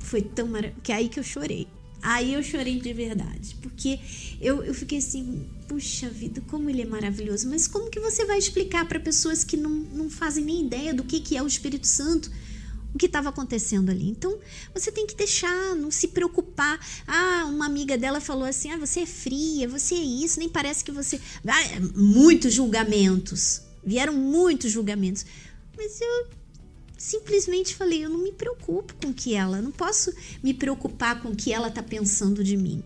[0.00, 0.82] foi tão maravilhoso.
[0.82, 1.68] Que é aí que eu chorei.
[2.02, 3.56] Aí eu chorei de verdade.
[3.62, 4.00] Porque
[4.40, 7.48] eu, eu fiquei assim, puxa vida, como ele é maravilhoso.
[7.48, 11.04] Mas como que você vai explicar para pessoas que não, não fazem nem ideia do
[11.04, 12.30] que, que é o Espírito Santo?
[12.94, 14.08] o que estava acontecendo ali.
[14.08, 14.38] Então,
[14.72, 16.78] você tem que deixar, não se preocupar.
[17.08, 20.84] Ah, uma amiga dela falou assim: ah, você é fria, você é isso, nem parece
[20.84, 21.20] que você.
[21.44, 21.60] Ah,
[21.96, 23.62] muitos julgamentos.
[23.84, 25.26] Vieram muitos julgamentos.
[25.76, 26.28] Mas eu
[27.04, 30.12] simplesmente falei: eu não me preocupo com o que ela, não posso
[30.42, 32.82] me preocupar com o que ela está pensando de mim.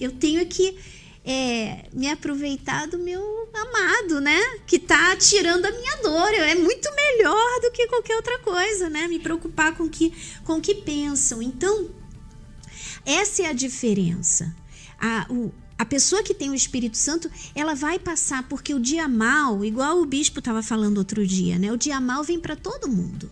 [0.00, 0.78] Eu tenho que
[1.24, 4.40] é, me aproveitar do meu amado, né?
[4.66, 6.32] Que tá tirando a minha dor.
[6.34, 9.08] É muito melhor do que qualquer outra coisa, né?
[9.08, 10.12] Me preocupar com que,
[10.44, 11.42] com o que pensam.
[11.42, 11.90] Então,
[13.04, 14.54] essa é a diferença.
[14.98, 19.08] A, o, a pessoa que tem o Espírito Santo, ela vai passar, porque o dia
[19.08, 21.72] mal, igual o bispo estava falando outro dia, né?
[21.72, 23.30] O dia mal vem para todo mundo.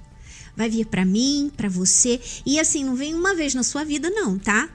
[0.57, 2.20] Vai vir para mim, para você.
[2.44, 4.68] E assim, não vem uma vez na sua vida, não, tá?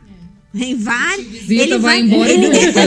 [0.56, 1.28] Vem vários.
[1.28, 2.47] Visita, ele vai, embora ele...
[2.47, 2.80] e volta.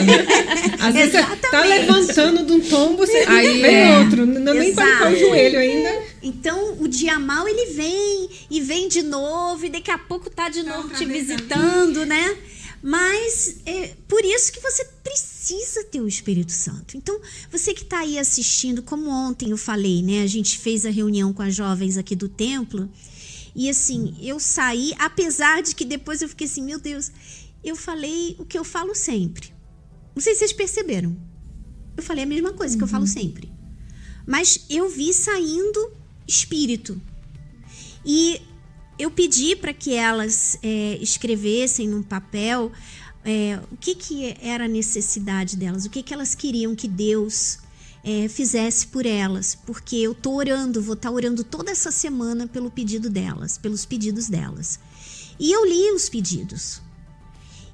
[0.81, 3.99] Às vezes você tá levantando de um tombo, você aí vem é.
[3.99, 4.25] outro.
[4.25, 6.03] Não nem para o joelho ainda.
[6.23, 10.49] Então, o dia mal ele vem e vem de novo, e daqui a pouco tá
[10.49, 12.39] de novo te visitando, né?
[12.83, 16.97] Mas é por isso que você precisa ter o Espírito Santo.
[16.97, 20.23] Então, você que está aí assistindo, como ontem eu falei, né?
[20.23, 22.89] A gente fez a reunião com as jovens aqui do templo.
[23.55, 27.11] E assim, eu saí, apesar de que depois eu fiquei assim, meu Deus,
[27.65, 29.53] eu falei o que eu falo sempre.
[30.15, 31.17] Não sei se vocês perceberam.
[31.97, 32.79] Eu falei a mesma coisa uhum.
[32.79, 33.11] que eu falo uhum.
[33.11, 33.51] sempre.
[34.27, 35.93] Mas eu vi saindo
[36.27, 37.01] espírito.
[38.05, 38.41] E
[38.99, 42.73] eu pedi para que elas é, escrevessem num papel
[43.25, 47.59] é, o que, que era a necessidade delas, o que, que elas queriam que Deus
[48.03, 52.47] é, fizesse por elas, porque eu tô orando, vou estar tá orando toda essa semana
[52.47, 54.81] pelo pedido delas, pelos pedidos delas.
[55.39, 56.81] E eu li os pedidos.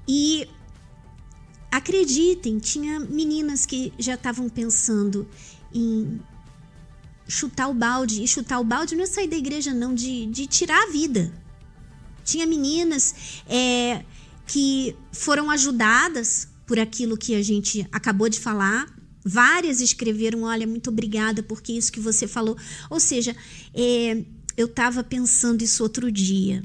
[0.07, 0.49] E
[1.71, 5.27] acreditem, tinha meninas que já estavam pensando
[5.73, 6.21] em
[7.27, 8.23] chutar o balde.
[8.23, 11.33] E chutar o balde não é sair da igreja, não, de, de tirar a vida.
[12.25, 14.05] Tinha meninas é,
[14.47, 18.87] que foram ajudadas por aquilo que a gente acabou de falar.
[19.25, 22.57] Várias escreveram: Olha, muito obrigada porque isso que você falou.
[22.91, 23.37] Ou seja,
[23.75, 24.25] é,
[24.57, 26.63] eu estava pensando isso outro dia.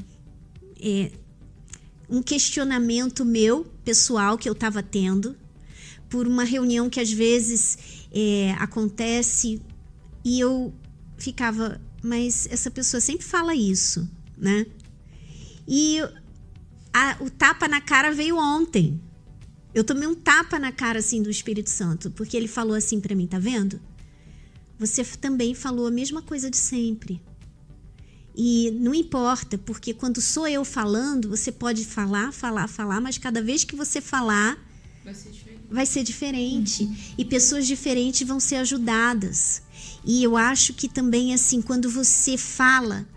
[0.82, 1.12] É,
[2.10, 5.36] um questionamento meu, pessoal, que eu estava tendo,
[6.10, 7.78] por uma reunião que às vezes
[8.12, 9.62] é, acontece
[10.24, 10.74] e eu
[11.18, 14.66] ficava, mas essa pessoa sempre fala isso, né?
[15.68, 16.00] E
[16.94, 19.00] a, o tapa na cara veio ontem.
[19.74, 23.16] Eu tomei um tapa na cara assim do Espírito Santo, porque ele falou assim para
[23.16, 23.80] mim, tá vendo?
[24.80, 27.22] Você também falou a mesma coisa de sempre.
[28.36, 33.42] E não importa, porque quando sou eu falando, você pode falar, falar, falar, mas cada
[33.42, 34.58] vez que você falar,
[35.04, 35.49] vai ser diferente.
[35.70, 36.84] Vai ser diferente.
[36.84, 36.96] Uhum.
[37.18, 39.62] E pessoas diferentes vão ser ajudadas.
[40.06, 43.08] E eu acho que também, assim, quando você fala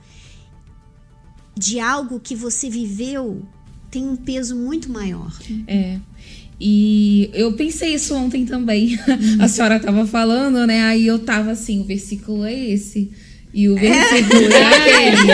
[1.56, 3.42] de algo que você viveu,
[3.90, 5.32] tem um peso muito maior.
[5.66, 6.00] É.
[6.60, 8.98] E eu pensei isso ontem também.
[9.08, 9.42] Uhum.
[9.42, 10.82] A senhora estava falando, né?
[10.82, 13.10] Aí eu tava assim, o versículo é esse.
[13.54, 15.32] E o versículo é, é aquele.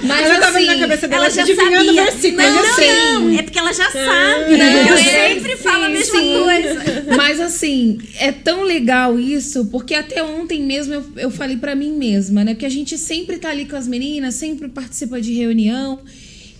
[0.06, 2.02] Mas ela tava assim, na cabeça dela ela já adivinhando sabia.
[2.02, 2.42] o versículo.
[2.42, 4.56] Não, não, não, é porque ela já sabe.
[4.56, 6.38] Não, eu sempre sim, falo a mesma sim.
[6.38, 7.06] coisa.
[7.16, 11.92] Mas assim, é tão legal isso, porque até ontem mesmo eu, eu falei para mim
[11.92, 12.54] mesma, né?
[12.54, 15.98] Porque a gente sempre tá ali com as meninas, sempre participa de reunião.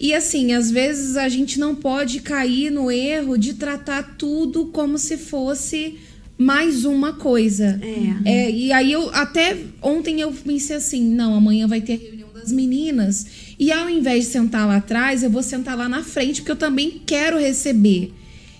[0.01, 4.99] E assim, às vezes a gente não pode cair no erro de tratar tudo como
[4.99, 5.99] se fosse
[6.39, 7.81] mais uma coisa.
[8.25, 8.31] É.
[8.31, 8.51] é.
[8.51, 12.53] E aí eu até ontem eu pensei assim, não, amanhã vai ter a reunião das
[12.53, 13.27] meninas
[13.59, 16.57] e ao invés de sentar lá atrás, eu vou sentar lá na frente porque eu
[16.57, 18.13] também quero receber.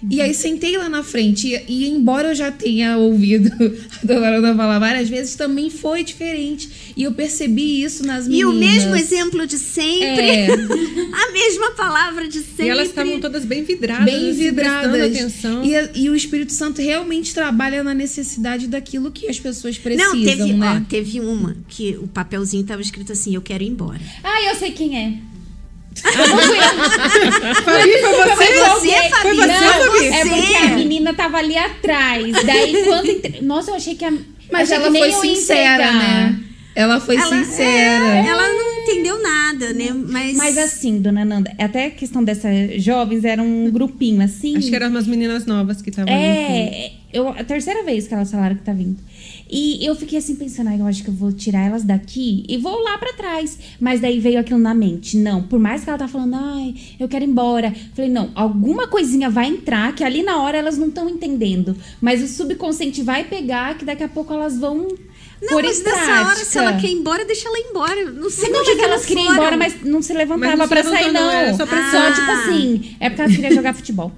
[0.09, 3.51] E aí sentei lá na frente e, e embora eu já tenha ouvido
[4.03, 6.95] a dona falar várias vezes, também foi diferente.
[6.97, 8.53] E eu percebi isso nas meninas.
[8.53, 10.23] E o mesmo exemplo de sempre.
[10.23, 10.47] É.
[11.13, 12.67] a mesma palavra de sempre.
[12.67, 14.05] E elas estavam todas bem vidradas.
[14.05, 15.17] Bem assim, vidradas.
[15.17, 15.65] Atenção.
[15.65, 20.25] E, e, o Espírito Santo realmente trabalha na necessidade daquilo que as pessoas precisam, Não,
[20.25, 20.83] teve, né?
[20.83, 24.01] Ó, teve uma que o papelzinho estava escrito assim, eu quero ir embora.
[24.23, 25.36] Ah, eu sei quem é.
[27.65, 28.35] Fabi, foi você?
[28.35, 29.23] Foi você, Fabi?
[29.23, 30.07] Foi você, Não, Fabi?
[30.07, 32.33] É porque a menina tava ali atrás.
[32.45, 33.09] Daí, quando...
[33.09, 33.43] Entre...
[33.43, 34.13] Nossa, eu achei que a...
[34.53, 36.41] Mas ela foi sincera, né?
[36.75, 38.05] Ela foi ela, sincera.
[38.05, 39.91] É, ela não entendeu nada, né?
[39.95, 40.37] Mas...
[40.37, 44.59] Mas assim, dona Nanda, até a questão dessas jovens era um grupinho assim.
[44.59, 48.31] Acho que eram umas meninas novas que estavam É, eu, a terceira vez que elas
[48.31, 48.99] falaram que tá vindo.
[49.49, 52.57] E eu fiquei assim pensando, ai, eu acho que eu vou tirar elas daqui e
[52.59, 53.59] vou lá pra trás.
[53.81, 55.17] Mas daí veio aquilo na mente.
[55.17, 57.73] Não, por mais que ela tá falando, ai, eu quero ir embora.
[57.95, 61.77] Falei, não, alguma coisinha vai entrar que ali na hora elas não estão entendendo.
[62.01, 64.89] Mas o subconsciente vai pegar que daqui a pouco elas vão.
[65.41, 68.11] Não, pôr mas nessa hora, se ela quer ir embora, deixa ela ir embora.
[68.11, 70.83] Não sei Não, onde mas que elas queriam ir embora, mas não se levantava pra
[70.83, 71.21] sair, não.
[71.21, 72.13] não, era só pra Só, Ah.
[72.13, 74.11] tipo assim, é porque elas queriam jogar futebol.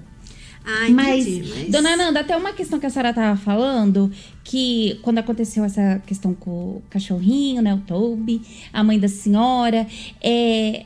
[0.69, 1.49] Ah, Mas, entendi.
[1.49, 4.11] Mas, dona Nanda, até uma questão que a senhora tava falando,
[4.43, 9.87] que quando aconteceu essa questão com o cachorrinho, né, o Toby, a mãe da senhora,
[10.21, 10.85] é,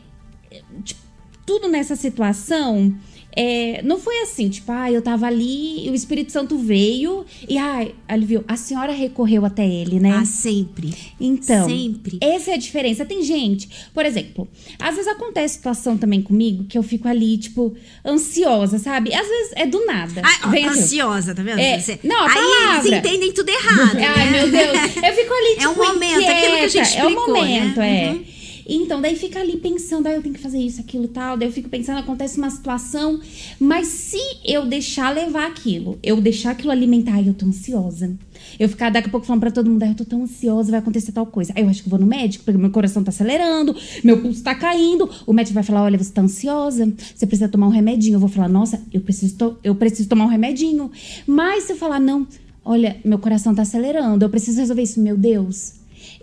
[0.84, 1.02] tipo,
[1.46, 2.96] tudo nessa situação,
[3.36, 7.58] é, não foi assim, tipo, ah, eu tava ali e o Espírito Santo veio e,
[7.58, 8.44] ai, aliviou.
[8.48, 10.18] A senhora recorreu até ele, né?
[10.22, 10.94] Ah, sempre.
[11.20, 12.18] Então, Sempre.
[12.22, 13.06] essa é a diferença.
[13.06, 14.48] Tem gente, por exemplo,
[14.80, 19.14] às vezes acontece situação também comigo que eu fico ali, tipo, ansiosa, sabe?
[19.14, 20.22] Às vezes é do nada.
[20.24, 21.60] Ah, ó, ansiosa, tá vendo?
[21.60, 22.88] É, Você- não, a Aí palavra.
[22.88, 23.98] eles entendem tudo errado.
[23.98, 24.32] Ai, né?
[24.32, 24.96] meu Deus.
[24.96, 26.32] Eu fico ali, tipo, É um momento, inquieta.
[26.34, 28.06] aquilo que a gente É um explicou, momento, né?
[28.06, 28.10] é.
[28.12, 28.26] Uhum.
[28.68, 31.38] Então, daí fica ali pensando, ah, eu tenho que fazer isso, aquilo, tal.
[31.38, 33.20] Daí eu fico pensando, acontece uma situação.
[33.60, 38.16] Mas se eu deixar levar aquilo, eu deixar aquilo alimentar, ai, eu tô ansiosa.
[38.60, 40.80] Eu ficar daqui a pouco falando pra todo mundo, ai, eu tô tão ansiosa, vai
[40.80, 41.52] acontecer tal coisa.
[41.56, 44.54] Aí eu acho que vou no médico, porque meu coração tá acelerando, meu pulso tá
[44.56, 45.10] caindo.
[45.26, 48.16] O médico vai falar, olha, você tá ansiosa, você precisa tomar um remedinho.
[48.16, 50.92] Eu vou falar, nossa, eu preciso, to- eu preciso tomar um remedinho.
[51.26, 52.28] Mas se eu falar, não,
[52.64, 55.74] olha, meu coração tá acelerando, eu preciso resolver isso, meu Deus.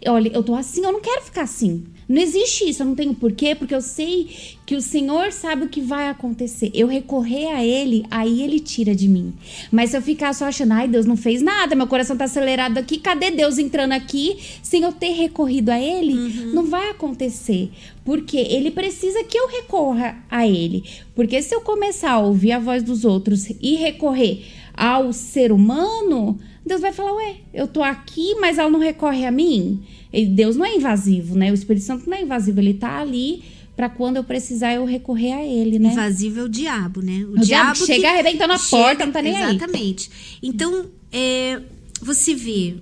[0.07, 1.85] Olha, eu tô assim, eu não quero ficar assim.
[2.11, 5.68] Não existe isso, eu não tenho porquê, porque eu sei que o Senhor sabe o
[5.68, 6.68] que vai acontecer.
[6.75, 9.33] Eu recorrer a Ele, aí Ele tira de mim.
[9.70, 12.78] Mas se eu ficar só achando, ai, Deus não fez nada, meu coração tá acelerado
[12.78, 14.39] aqui, cadê Deus entrando aqui?
[14.61, 16.14] Sem eu ter recorrido a Ele,
[16.53, 17.70] não vai acontecer.
[18.05, 20.82] Porque Ele precisa que eu recorra a Ele.
[21.14, 26.41] Porque se eu começar a ouvir a voz dos outros e recorrer ao ser humano,
[26.66, 29.80] Deus vai falar, ué, eu tô aqui, mas ela não recorre a mim.
[30.12, 31.50] Deus não é invasivo, né?
[31.50, 33.42] O Espírito Santo não é invasivo, ele tá ali
[33.76, 35.92] pra quando eu precisar eu recorrer a ele, né?
[35.92, 37.24] Invasivo é o diabo, né?
[37.30, 39.56] O diabo chega arrebentando a porta, não tá nem aí.
[39.56, 40.11] Exatamente.
[40.42, 41.61] Então, é,
[42.02, 42.74] você vê.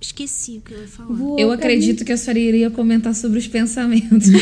[0.00, 1.12] Esqueci o que eu ia falar.
[1.12, 4.28] Voou Eu acredito que a senhora iria comentar sobre os pensamentos.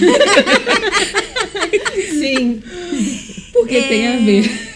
[2.20, 2.62] Sim.
[3.52, 4.76] Porque tem a ver.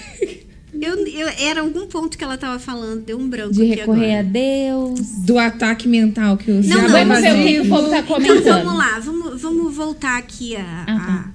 [0.81, 4.17] Eu, eu- era algum ponto que ela tava falando, deu um branco De aqui recorrer
[4.17, 4.33] a agora.
[4.33, 5.01] Deus.
[5.27, 8.15] Do ataque mental que o Não, não, Vamos ver o que, o povo tá Então
[8.17, 8.65] comentando.
[8.65, 11.31] vamos lá, vamos, vamos voltar aqui a, Ah,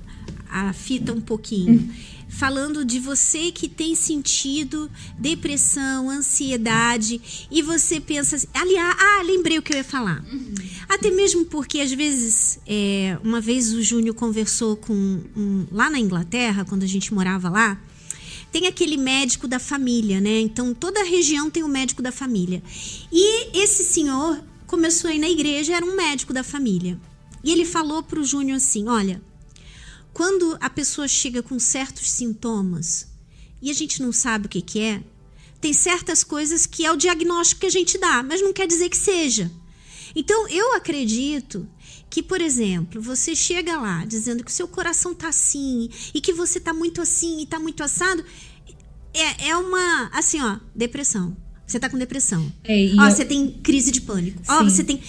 [0.50, 1.74] a, a fita um pouquinho.
[1.80, 1.90] Hum.
[2.28, 9.58] Falando de você que tem sentido depressão, ansiedade, e você pensa assim, aliás, ah, lembrei
[9.58, 10.22] o que eu ia falar.
[10.90, 15.98] Até mesmo porque, às vezes, é, uma vez o Júnior conversou com um, lá na
[16.00, 17.80] Inglaterra, quando a gente morava lá,
[18.56, 20.40] tem aquele médico da família, né?
[20.40, 22.64] Então toda região tem o médico da família.
[23.12, 26.98] E esse senhor começou a ir na igreja, era um médico da família.
[27.44, 29.22] E ele falou pro Júnior assim: olha,
[30.14, 33.10] quando a pessoa chega com certos sintomas
[33.62, 35.04] e a gente não sabe o que, que é,
[35.60, 38.88] tem certas coisas que é o diagnóstico que a gente dá, mas não quer dizer
[38.88, 39.52] que seja.
[40.16, 41.68] Então eu acredito
[42.16, 46.32] que, por exemplo, você chega lá dizendo que o seu coração tá assim e que
[46.32, 48.24] você tá muito assim e tá muito assado,
[49.14, 51.36] é, é uma, assim, ó, depressão.
[51.68, 52.50] Você tá com depressão.
[52.64, 54.42] É, Ó, eu- você tem crise de pânico.
[54.48, 54.70] Ó, Sim.
[54.70, 55.02] você tem.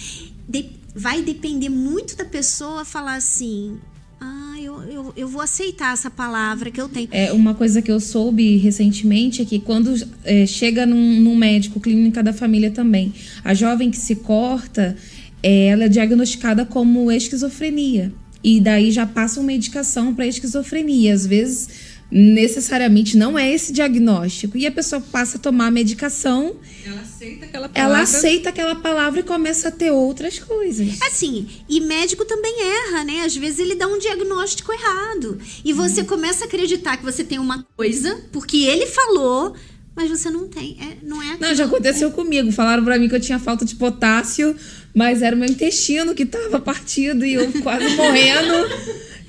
[0.49, 3.77] de- vai depender muito da pessoa falar assim.
[4.19, 7.07] Ah, eu, eu, eu vou aceitar essa palavra que eu tenho.
[7.11, 9.93] É, uma coisa que eu soube recentemente é que quando
[10.25, 13.13] é, chega num, num médico, clínica da família também,
[13.45, 14.97] a jovem que se corta,
[15.41, 18.13] ela é diagnosticada como esquizofrenia.
[18.43, 21.13] E daí já passam medicação para esquizofrenia.
[21.13, 21.69] Às vezes,
[22.09, 24.57] necessariamente não é esse diagnóstico.
[24.57, 28.01] E a pessoa passa a tomar a medicação, Ela aceita aquela ela palavra.
[28.03, 31.01] aceita aquela palavra e começa a ter outras coisas.
[31.01, 33.23] Assim, e médico também erra, né?
[33.25, 35.39] Às vezes ele dá um diagnóstico errado.
[35.65, 39.55] E você começa a acreditar que você tem uma coisa, porque ele falou,
[39.97, 40.77] mas você não tem.
[40.79, 42.51] É, não é Não, já aconteceu comigo.
[42.51, 44.55] Falaram pra mim que eu tinha falta de potássio,
[44.93, 48.53] mas era o meu intestino que tava partido e eu quase morrendo.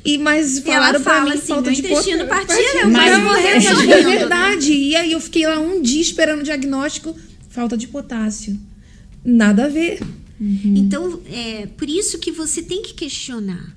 [0.05, 2.47] E, mas falaram fala mim assim, falta de intestino potássio.
[2.47, 4.73] partido, eu Mas morrendo é verdade.
[4.75, 7.17] E aí eu fiquei lá um dia esperando o diagnóstico,
[7.49, 8.55] falta de potássio.
[9.25, 10.01] Nada a ver.
[10.39, 13.75] Então, é por isso que você tem que questionar.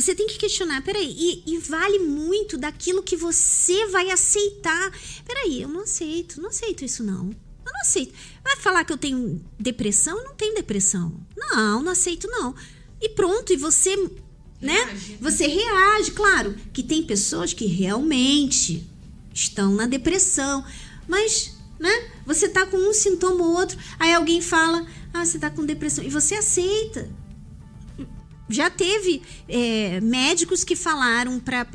[0.00, 1.14] Você tem que questionar, peraí,
[1.46, 4.90] e, e vale muito daquilo que você vai aceitar.
[5.26, 7.26] Peraí, eu não aceito, não aceito isso não.
[7.26, 8.14] Eu não aceito.
[8.42, 10.16] Vai falar que eu tenho depressão?
[10.16, 11.20] Eu não tenho depressão.
[11.36, 12.54] Não, não aceito não.
[13.00, 13.94] E pronto, e você,
[14.60, 14.98] né?
[15.20, 18.88] Você reage, claro, que tem pessoas que realmente
[19.34, 20.64] estão na depressão,
[21.06, 22.10] mas, né?
[22.24, 26.02] Você tá com um sintoma ou outro, aí alguém fala, ah, você tá com depressão.
[26.04, 27.08] E você aceita.
[28.50, 31.66] Já teve é, médicos que falaram para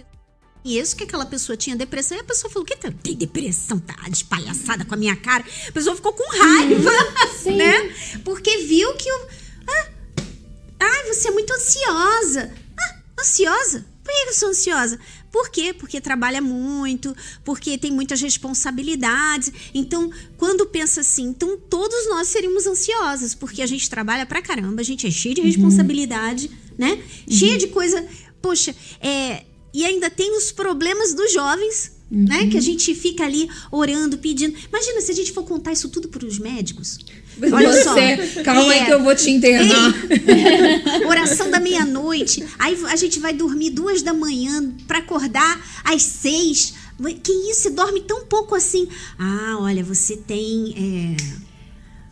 [0.63, 3.80] isso que aquela pessoa tinha depressão e a pessoa falou: que tem depressão?
[3.80, 5.43] Tá despalhaçada com a minha cara.
[5.67, 6.91] A pessoa ficou com raiva,
[7.41, 7.55] Sim.
[7.55, 7.93] né?
[8.23, 9.28] Porque viu que o.
[9.67, 9.89] Ah,
[10.80, 12.51] ai, você é muito ansiosa.
[12.80, 13.86] Ah, ansiosa?
[14.03, 14.99] Por que eu sou ansiosa?
[15.32, 15.73] Por quê?
[15.73, 19.51] Porque trabalha muito, porque tem muitas responsabilidades.
[19.73, 24.82] Então, quando pensa assim, então todos nós seríamos ansiosos, porque a gente trabalha pra caramba,
[24.82, 26.99] a gente é cheio de responsabilidade, né?
[27.30, 28.05] Cheia de coisa.
[28.41, 32.47] Poxa, é, e ainda tem os problemas dos jovens, né?
[32.47, 34.55] Que a gente fica ali orando, pedindo.
[34.69, 36.99] Imagina se a gente for contar isso tudo para os médicos.
[37.51, 37.95] Olha Você, só.
[38.43, 38.80] calma É.
[38.80, 39.93] aí que eu vou te internar.
[40.09, 42.45] Ei, oração da meia-noite.
[42.59, 46.76] Aí a gente vai dormir duas da manhã para acordar às seis.
[47.23, 47.63] Que isso?
[47.63, 48.88] Você dorme tão pouco assim?
[49.19, 50.73] Ah, olha, você tem.
[51.17, 51.45] é,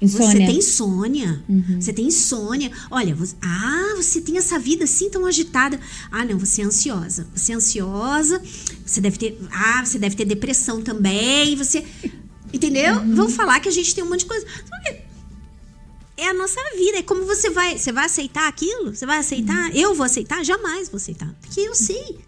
[0.08, 0.48] Você Insônia.
[0.48, 1.44] tem insônia.
[1.80, 2.72] Você tem insônia.
[2.92, 5.80] Olha, você- ah, você tem essa vida assim tão agitada.
[6.12, 7.28] Ah, não, você é ansiosa.
[7.36, 8.42] Você é ansiosa.
[8.86, 9.40] Você deve ter.
[9.52, 11.56] Ah, você deve ter depressão também.
[11.56, 11.86] Você.
[12.52, 13.04] Entendeu?
[13.16, 14.46] Vão falar que a gente tem um monte de coisa.
[16.16, 17.00] É a nossa vida.
[17.00, 17.78] É como você vai.
[17.78, 18.96] Você vai aceitar aquilo?
[18.96, 19.76] Você vai aceitar?
[19.76, 20.44] Eu vou aceitar?
[20.44, 21.34] Jamais vou aceitar.
[21.42, 22.20] Porque eu sei.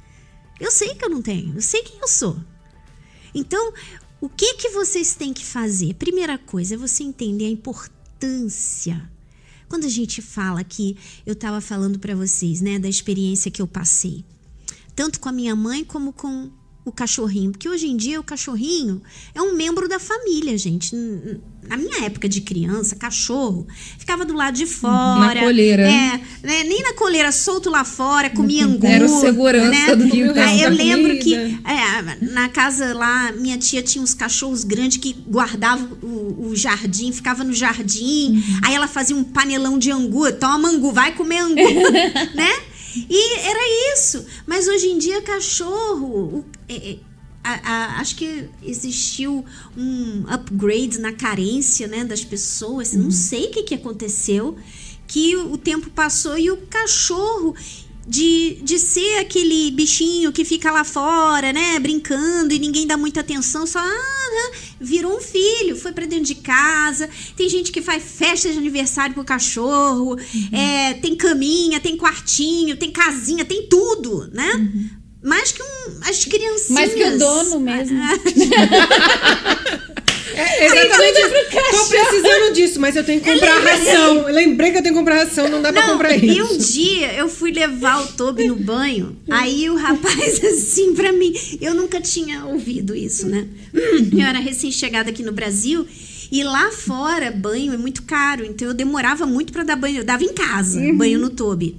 [0.60, 1.54] Eu sei que eu não tenho.
[1.56, 2.38] Eu sei quem eu sou.
[3.34, 3.74] Então,
[4.26, 5.94] o que que vocês têm que fazer?
[5.94, 9.08] Primeira coisa é você entender a importância.
[9.70, 10.98] Quando a gente fala que
[11.28, 14.26] eu estava falando para vocês, né, da experiência que eu passei,
[14.96, 16.50] tanto com a minha mãe como com
[16.86, 19.02] o cachorrinho, porque hoje em dia o cachorrinho
[19.34, 20.96] é um membro da família, gente.
[21.68, 23.66] Na minha época de criança, cachorro
[23.98, 25.34] ficava do lado de fora.
[25.34, 25.82] Na coleira.
[25.82, 28.86] É, né, nem na coleira, solto lá fora, comia angu.
[28.86, 29.96] Era o segurança né?
[29.96, 30.44] do quintal.
[30.44, 31.24] Aí eu lembro comida.
[31.24, 36.56] que é, na casa lá, minha tia tinha uns cachorros grandes que guardavam o, o
[36.56, 38.44] jardim, ficava no jardim.
[38.64, 40.32] Aí ela fazia um panelão de angu.
[40.34, 41.56] Toma angu, vai comer angu,
[42.36, 42.75] né?
[43.10, 44.26] E era isso.
[44.48, 46.38] Mas hoje em dia, cachorro.
[46.40, 46.98] o- é- é,
[47.44, 49.46] a- a- acho que existiu
[49.78, 52.94] um upgrade na carência né, das pessoas.
[52.94, 54.58] Não sei o que, que aconteceu.
[55.08, 57.56] Que o tempo passou e o cachorro
[58.08, 63.22] de, de ser aquele bichinho que fica lá fora, né, brincando e ninguém dá muita
[63.22, 67.10] atenção, só ah, virou um filho, foi pra dentro de casa.
[67.36, 70.18] Tem gente que faz festa de aniversário pro cachorro,
[70.52, 74.70] é, tem caminha, tem quartinho, tem casinha, tem tudo, né?
[75.24, 76.70] Mais que um, as criancinhas.
[76.70, 77.98] Mais que o dono mesmo.
[80.34, 81.20] É, exatamente.
[81.72, 84.28] Tô precisando disso, mas eu tenho que comprar ração.
[84.28, 86.54] Eu lembrei que eu tenho que comprar ração, não dá pra Não, comprar e isso.
[86.54, 91.34] um dia eu fui levar o Toby no banho, aí o rapaz assim pra mim,
[91.62, 93.46] eu nunca tinha ouvido isso, né?
[93.74, 95.86] Eu era recém-chegada aqui no Brasil
[96.32, 100.04] e lá fora banho é muito caro, então eu demorava muito pra dar banho, eu
[100.04, 101.76] dava em casa, banho no Toby.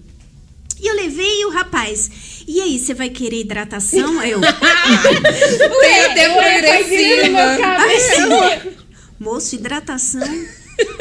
[0.81, 2.11] E eu levei o rapaz.
[2.47, 4.19] E aí, você vai querer hidratação?
[4.21, 4.41] Aí Eu.
[4.41, 4.51] Tem
[6.05, 7.39] até Ué, progressiva.
[7.59, 8.43] cabelo.
[8.45, 8.77] Assim,
[9.19, 10.21] Moço, hidratação.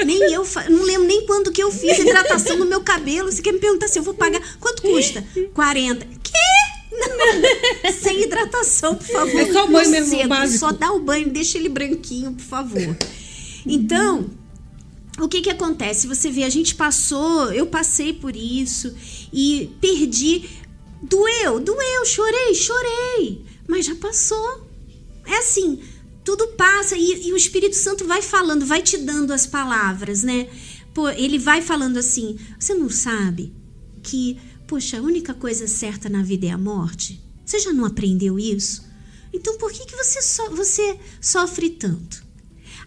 [0.05, 3.29] Nem eu, fa- não lembro nem quando que eu fiz hidratação no meu cabelo.
[3.31, 4.41] Você quer me perguntar se eu vou pagar?
[4.59, 5.23] Quanto custa?
[5.53, 6.05] 40.
[6.23, 6.31] Quê?
[6.97, 7.91] Não.
[7.91, 9.39] Sem hidratação, por favor.
[9.41, 10.59] É só o banho mesmo, centro, básico.
[10.59, 12.95] Só dá o banho, deixa ele branquinho, por favor.
[13.67, 14.29] Então,
[15.19, 16.07] o que que acontece?
[16.07, 18.93] Você vê, a gente passou, eu passei por isso
[19.35, 20.49] e perdi.
[21.03, 23.45] Doeu, doeu, chorei, chorei.
[23.67, 24.65] Mas já passou.
[25.25, 25.83] É assim,
[26.23, 30.47] tudo passa e, e o Espírito Santo vai falando, vai te dando as palavras, né?
[30.93, 33.53] Pô, ele vai falando assim: você não sabe
[34.01, 37.21] que, poxa, a única coisa certa na vida é a morte?
[37.45, 38.85] Você já não aprendeu isso?
[39.33, 42.23] Então por que, que você, so, você sofre tanto?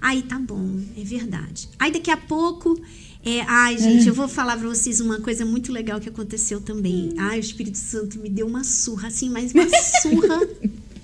[0.01, 1.69] Aí tá bom, é verdade.
[1.79, 2.81] Aí daqui a pouco.
[3.29, 7.12] É, ai, gente, eu vou falar pra vocês uma coisa muito legal que aconteceu também.
[7.18, 9.66] Ai, o Espírito Santo me deu uma surra, assim, mas uma
[10.01, 10.49] surra.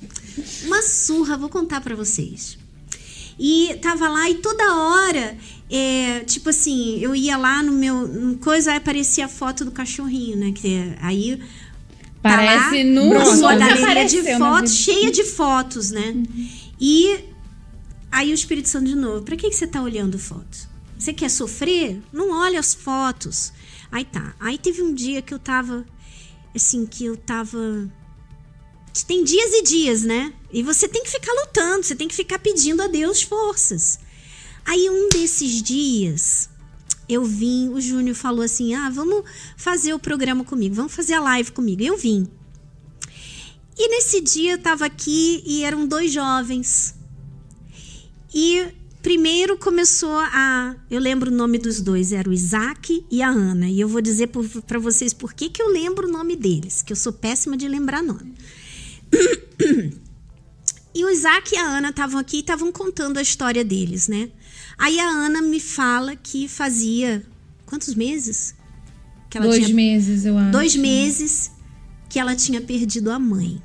[0.64, 2.57] uma surra, vou contar pra vocês.
[3.39, 5.37] E tava lá e toda hora,
[5.70, 9.70] é, tipo assim, eu ia lá no meu no coisa, aí aparecia a foto do
[9.70, 10.53] cachorrinho, né?
[10.53, 11.43] Que aí tá
[12.22, 16.22] Parece no uma sua galeria de na fotos, cheia de fotos, né?
[16.81, 17.18] E
[18.11, 20.72] aí o Espírito Santo de novo, pra que, que você tá olhando fotos?
[20.99, 22.03] Você quer sofrer?
[22.13, 23.53] Não olha as fotos.
[23.91, 24.35] Aí tá.
[24.41, 25.85] Aí teve um dia que eu tava,
[26.55, 27.91] assim, que eu tava
[29.03, 30.33] tem dias e dias, né?
[30.53, 33.99] E você tem que ficar lutando, você tem que ficar pedindo a Deus forças.
[34.65, 36.49] Aí um desses dias
[37.09, 39.25] eu vim, o Júnior falou assim: "Ah, vamos
[39.57, 41.83] fazer o programa comigo, vamos fazer a live comigo".
[41.83, 42.29] Eu vim.
[43.77, 46.95] E nesse dia eu tava aqui e eram dois jovens.
[48.33, 48.69] E
[49.05, 50.75] primeiro começou a.
[50.91, 53.69] Eu lembro o nome dos dois, era o Isaac e a Ana.
[53.69, 54.31] E eu vou dizer
[54.67, 57.69] para vocês por que, que eu lembro o nome deles, que eu sou péssima de
[57.69, 58.35] lembrar nome.
[60.97, 64.31] E o Isaac e a Ana estavam aqui e estavam contando a história deles, né?
[64.79, 67.27] Aí a Ana me fala que fazia.
[67.67, 68.55] Quantos meses?
[69.29, 70.53] Que dois tinha, meses, eu acho.
[70.53, 71.51] Dois meses
[72.09, 73.61] que ela tinha perdido a mãe.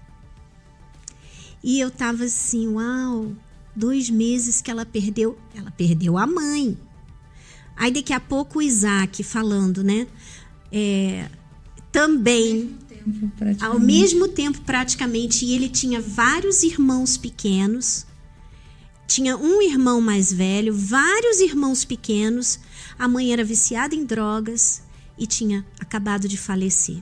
[1.64, 3.36] E eu tava assim, uau,
[3.80, 5.38] dois meses que ela perdeu.
[5.56, 6.78] Ela perdeu a mãe.
[7.76, 10.06] Aí daqui a pouco o Isaac falando, né?
[10.72, 11.30] É,
[11.92, 12.78] também
[13.62, 18.06] ao mesmo tempo, praticamente, e ele tinha vários irmãos pequenos.
[19.08, 22.60] Tinha um irmão mais velho, vários irmãos pequenos.
[22.98, 24.84] A mãe era viciada em drogas
[25.18, 27.02] e tinha acabado de falecer.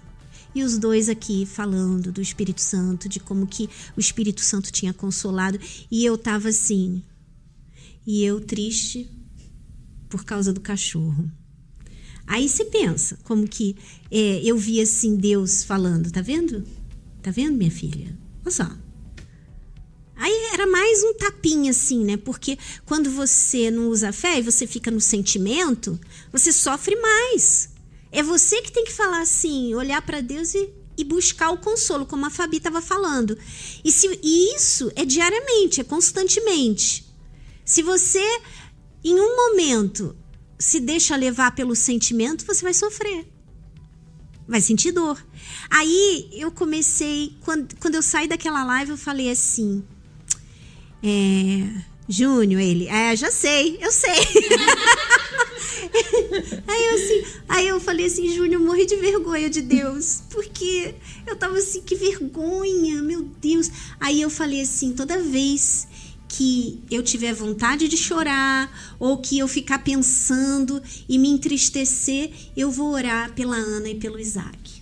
[0.56, 4.94] E os dois aqui falando do Espírito Santo, de como que o Espírito Santo tinha
[4.94, 5.60] consolado.
[5.92, 7.04] E eu tava assim.
[8.06, 9.10] E eu triste
[10.10, 11.30] por causa do cachorro.
[12.26, 13.76] Aí você pensa, como que
[14.12, 16.66] é, eu vi assim Deus falando, tá vendo?
[17.22, 18.18] Tá vendo, minha filha?
[18.44, 18.70] Olha só.
[20.16, 22.18] Aí era mais um tapinha assim, né?
[22.18, 26.00] Porque quando você não usa fé e você fica no sentimento,
[26.32, 27.70] você sofre mais.
[28.18, 32.04] É você que tem que falar assim, olhar para Deus e, e, buscar o consolo,
[32.04, 33.38] como a Fabi estava falando.
[33.86, 37.06] E, se, e isso é diariamente, é constantemente.
[37.64, 38.26] Se você,
[39.04, 40.18] em um momento,
[40.58, 43.32] se deixa levar pelo sentimento, você vai sofrer.
[44.48, 45.24] Vai sentir dor.
[45.70, 49.84] Aí eu comecei, quando, quando eu saí daquela live, eu falei assim.
[51.04, 54.10] É, Júnior, ele, é, já sei, eu sei.
[56.68, 60.96] aí eu assim, aí eu falei assim, Júnior, morri de vergonha de Deus, porque
[61.26, 63.70] eu tava assim, que vergonha, meu Deus.
[64.00, 65.88] Aí eu falei assim, toda vez
[66.28, 72.70] que eu tiver vontade de chorar ou que eu ficar pensando e me entristecer, eu
[72.70, 74.82] vou orar pela Ana e pelo Isaac.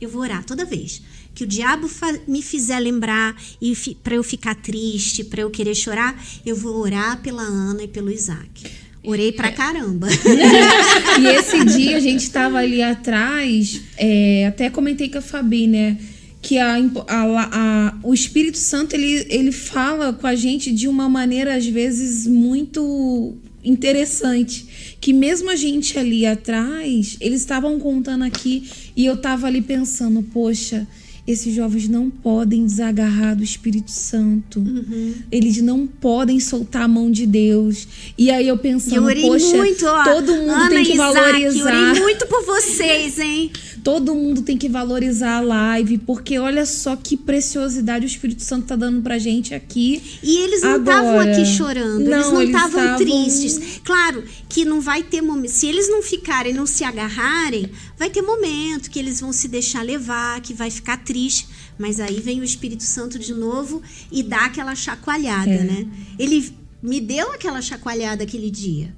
[0.00, 1.02] Eu vou orar toda vez
[1.34, 1.88] que o diabo
[2.26, 7.20] me fizer lembrar e para eu ficar triste, para eu querer chorar, eu vou orar
[7.22, 8.89] pela Ana e pelo Isaac.
[9.02, 10.08] Orei pra caramba.
[11.20, 15.96] e esse dia a gente estava ali atrás, é, até comentei com a Fabi, né?
[16.42, 16.78] que a, a,
[17.08, 22.26] a, o Espírito Santo ele, ele fala com a gente de uma maneira às vezes
[22.26, 29.46] muito interessante que mesmo a gente ali atrás eles estavam contando aqui e eu tava
[29.46, 30.86] ali pensando poxa
[31.26, 34.60] esses jovens não podem desagarrar do Espírito Santo.
[34.60, 35.14] Uhum.
[35.30, 37.86] Eles não podem soltar a mão de Deus.
[38.16, 41.72] E aí eu pensando, eu poxa, muito, ó, todo mundo Ana tem que Isaac, valorizar.
[41.72, 43.50] Eu orei muito por vocês, hein?
[43.82, 48.66] Todo mundo tem que valorizar a live, porque olha só que preciosidade o Espírito Santo
[48.66, 50.02] tá dando pra gente aqui.
[50.22, 53.80] E eles não estavam aqui chorando, não, eles não estavam tristes.
[53.82, 55.50] Claro que não vai ter momento.
[55.50, 57.70] Se eles não ficarem, não se agarrarem,
[58.00, 61.46] vai ter momento que eles vão se deixar levar, que vai ficar triste.
[61.78, 65.62] Mas aí vem o Espírito Santo de novo e dá aquela chacoalhada, é.
[65.62, 65.86] né?
[66.18, 66.50] Ele
[66.82, 68.96] me deu aquela chacoalhada aquele dia.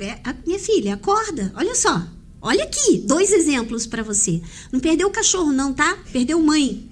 [0.00, 2.08] É, minha filha, acorda, olha só.
[2.40, 4.40] Olha aqui, dois exemplos para você.
[4.72, 5.98] Não perdeu o cachorro, não, tá?
[6.10, 6.88] Perdeu mãe.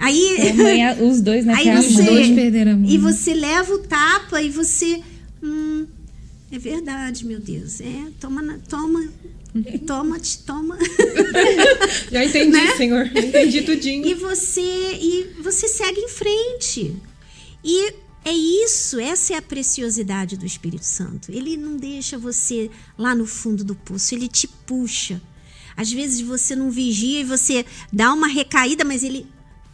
[0.00, 0.36] Aí.
[0.36, 1.54] É, mãe, os dois, né?
[1.54, 2.90] Aí você, dois perderam a mãe.
[2.90, 5.00] E você leva o tapa e você.
[5.40, 5.86] Hum,
[6.50, 7.80] é verdade, meu Deus.
[7.80, 9.04] É, toma, toma,
[9.86, 10.78] toma, toma.
[12.10, 12.76] Já entendi, né?
[12.76, 13.06] senhor.
[13.06, 14.06] entendi tudinho.
[14.06, 16.96] E você, e você segue em frente.
[17.64, 17.92] E
[18.24, 21.32] é isso, essa é a preciosidade do Espírito Santo.
[21.32, 25.20] Ele não deixa você lá no fundo do poço, ele te puxa.
[25.76, 29.26] Às vezes você não vigia e você dá uma recaída, mas ele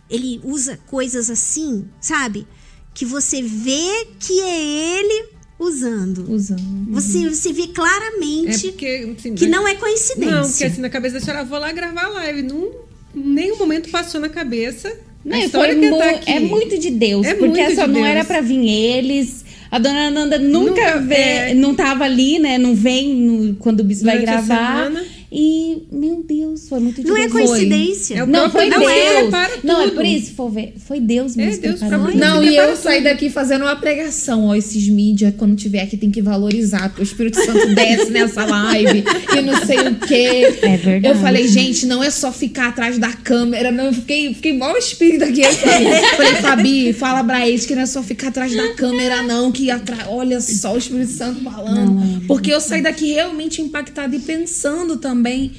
[0.08, 2.46] ele usa coisas assim, sabe?
[2.94, 6.30] Que você vê que é ele usando.
[6.30, 6.60] Usando.
[6.60, 6.86] Uhum.
[6.90, 10.36] Você, você vê claramente é porque, assim, que não é coincidência.
[10.36, 12.42] Não, porque assim, na cabeça da senhora, vou lá gravar a live.
[12.42, 12.70] Não,
[13.14, 14.92] nenhum momento passou na cabeça
[15.26, 18.06] não, foi mu tá é muito de Deus, é porque só de não Deus.
[18.06, 19.44] era para vir eles.
[19.68, 21.54] A dona Ananda nunca, nunca vê, é.
[21.54, 22.56] não tava ali, né?
[22.56, 24.92] Não vem no, quando o Bis vai gravar.
[25.30, 28.20] E, meu Deus, foi muito Não é coincidência.
[28.20, 28.84] É não, foi Deus.
[28.86, 31.64] É, não, é por isso, foi, ver, foi Deus mesmo.
[31.64, 34.46] É Deus pra não, e eu saí daqui fazendo uma pregação.
[34.46, 38.44] Ó, esses mídias, quando tiver aqui, tem que valorizar, porque o Espírito Santo desce nessa
[38.44, 39.04] live
[39.36, 40.58] e não sei o quê.
[40.62, 41.06] É verdade.
[41.06, 43.72] Eu falei, gente, não é só ficar atrás da câmera.
[43.72, 45.42] Não, eu fiquei, fiquei mal espírito aqui.
[45.42, 49.22] Eu falei, falei, Fabi, fala pra eles que não é só ficar atrás da câmera,
[49.22, 49.50] não.
[49.50, 50.06] Que atra...
[50.08, 51.94] olha só o Espírito Santo falando.
[51.94, 55.56] Não, porque eu saí daqui realmente impactada e pensando também também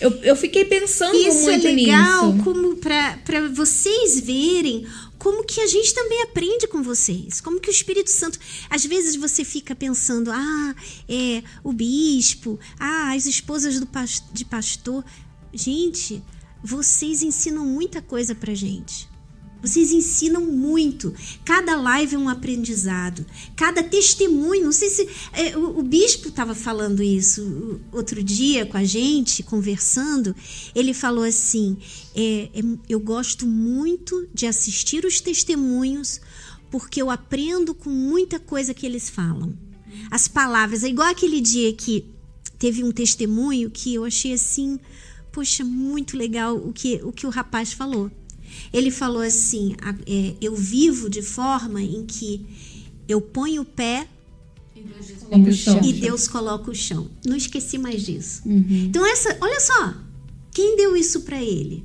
[0.00, 2.44] Eu, eu fiquei pensando Isso é muito legal nisso.
[2.44, 4.86] como para vocês verem
[5.22, 7.40] como que a gente também aprende com vocês.
[7.40, 8.40] Como que o Espírito Santo.
[8.68, 10.74] Às vezes você fica pensando, ah,
[11.08, 13.88] é o bispo, ah, as esposas do
[14.32, 15.04] de pastor.
[15.54, 16.20] Gente,
[16.60, 19.11] vocês ensinam muita coisa pra gente.
[19.62, 21.14] Vocês ensinam muito.
[21.44, 23.24] Cada live é um aprendizado.
[23.54, 24.64] Cada testemunho.
[24.64, 25.08] Não sei se.
[25.32, 30.34] é, o, o bispo estava falando isso outro dia com a gente, conversando.
[30.74, 31.76] Ele falou assim:
[32.12, 36.20] é, é, eu gosto muito de assistir os testemunhos,
[36.68, 39.56] porque eu aprendo com muita coisa que eles falam.
[40.10, 40.82] As palavras.
[40.82, 42.04] É igual aquele dia que
[42.58, 44.80] teve um testemunho que eu achei assim.
[45.30, 48.10] Poxa, muito legal o que o, que o rapaz falou.
[48.72, 49.74] Ele falou assim:
[50.06, 52.46] é, eu vivo de forma em que
[53.08, 54.08] eu ponho o pé
[55.28, 55.80] Coloca o chão.
[55.82, 57.10] e Deus coloca o chão.
[57.24, 58.42] Não esqueci mais disso.
[58.46, 59.94] Então essa, olha só,
[60.50, 61.84] quem deu isso para ele?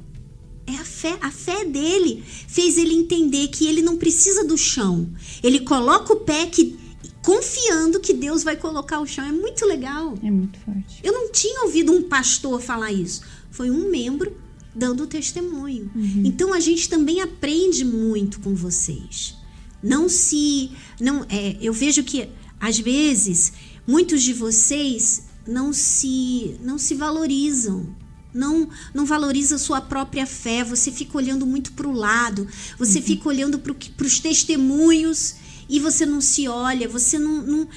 [0.65, 1.17] É a fé.
[1.21, 5.09] A fé dele fez ele entender que ele não precisa do chão.
[5.41, 6.77] Ele coloca o pé que
[7.21, 9.25] confiando que Deus vai colocar o chão.
[9.25, 10.17] É muito legal.
[10.21, 10.99] É muito forte.
[11.01, 13.21] Eu não tinha ouvido um pastor falar isso.
[13.49, 14.35] Foi um membro
[14.77, 15.89] dando testemunho.
[16.23, 19.35] Então a gente também aprende muito com vocês.
[19.81, 23.53] Não se, não, é, eu vejo que às vezes
[23.85, 27.95] muitos de vocês não se, não se valorizam.
[28.33, 32.47] Não, não valoriza a sua própria fé, você fica olhando muito para o lado,
[32.77, 35.35] você fica olhando para os testemunhos
[35.67, 37.67] e você não se olha, você não, não,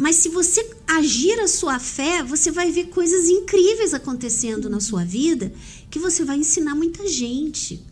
[0.00, 5.04] mas se você agir a sua fé, você vai ver coisas incríveis acontecendo na sua
[5.04, 5.52] vida
[5.90, 7.84] que você vai ensinar muita gente.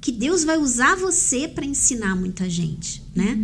[0.00, 3.38] Que Deus vai usar você para ensinar muita gente, né?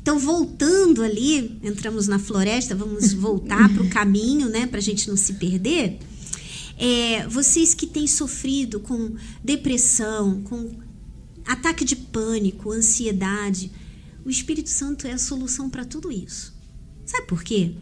[0.00, 4.66] Então, voltando ali, entramos na floresta, vamos voltar para o caminho, né?
[4.66, 5.98] Para a gente não se perder.
[6.78, 10.70] É, vocês que têm sofrido com depressão, com
[11.44, 13.72] ataque de pânico, ansiedade,
[14.24, 16.54] o Espírito Santo é a solução para tudo isso.
[17.04, 17.72] Sabe por quê?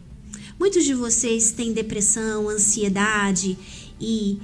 [0.57, 3.57] Muitos de vocês têm depressão, ansiedade
[3.99, 4.39] e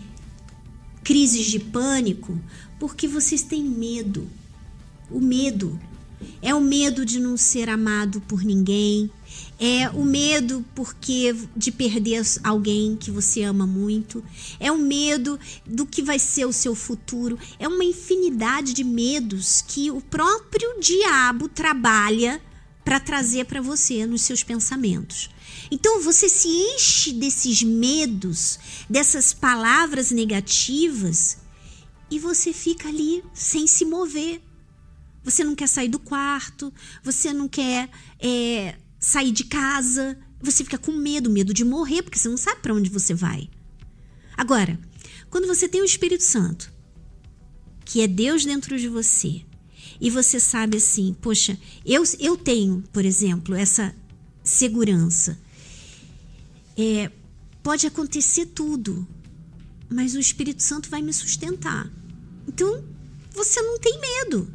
[1.03, 2.39] crises de pânico
[2.79, 4.27] porque vocês têm medo.
[5.09, 5.79] O medo
[6.41, 9.09] é o medo de não ser amado por ninguém,
[9.59, 14.23] é o medo porque de perder alguém que você ama muito,
[14.59, 19.63] é o medo do que vai ser o seu futuro, é uma infinidade de medos
[19.67, 22.41] que o próprio diabo trabalha
[22.83, 25.29] para trazer para você nos seus pensamentos.
[25.71, 28.59] Então você se enche desses medos,
[28.89, 31.37] dessas palavras negativas
[32.09, 34.41] e você fica ali sem se mover.
[35.23, 40.77] Você não quer sair do quarto, você não quer é, sair de casa, você fica
[40.77, 43.49] com medo, medo de morrer, porque você não sabe para onde você vai.
[44.35, 44.77] Agora,
[45.29, 46.73] quando você tem o Espírito Santo,
[47.85, 49.45] que é Deus dentro de você,
[50.01, 53.95] e você sabe assim, poxa, eu, eu tenho, por exemplo, essa
[54.43, 55.39] segurança.
[56.77, 57.11] É,
[57.61, 59.07] pode acontecer tudo,
[59.89, 61.91] mas o Espírito Santo vai me sustentar.
[62.47, 62.83] Então,
[63.31, 64.51] você não tem medo.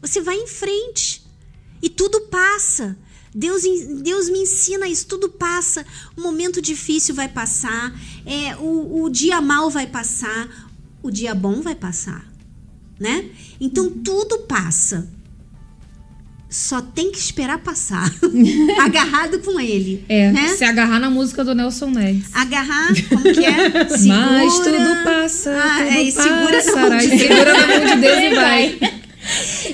[0.00, 1.22] Você vai em frente.
[1.82, 2.96] E tudo passa.
[3.34, 3.62] Deus,
[4.02, 5.84] Deus me ensina isso, tudo passa.
[6.16, 7.94] O momento difícil vai passar,
[8.24, 10.70] é, o, o dia mal vai passar,
[11.02, 12.26] o dia bom vai passar.
[12.98, 13.30] Né?
[13.60, 15.08] Então tudo passa.
[16.50, 18.10] Só tem que esperar passar.
[18.82, 20.04] Agarrado com ele.
[20.08, 20.48] É, né?
[20.56, 22.30] se agarrar na música do Nelson Nedes.
[22.32, 23.70] Agarrar, como que é?
[23.96, 24.16] Segura.
[24.16, 27.20] Mas tudo passa, Ah, tudo é, e segura na mão de E Deus.
[27.20, 28.78] segura na mão de Deus e vai.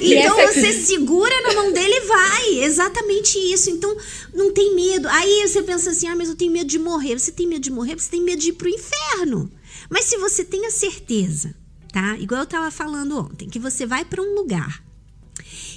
[0.01, 2.65] Então essa- você segura na mão dele e vai.
[2.65, 3.71] Exatamente isso.
[3.71, 3.97] Então
[4.35, 5.07] não tem medo.
[5.09, 7.17] Aí você pensa assim: ah, mas eu tenho medo de morrer.
[7.17, 7.95] Você tem medo de morrer?
[7.97, 9.49] Você tem medo de ir pro inferno.
[9.89, 11.55] Mas se você tem a certeza,
[11.93, 12.17] tá?
[12.19, 14.83] Igual eu tava falando ontem, que você vai para um lugar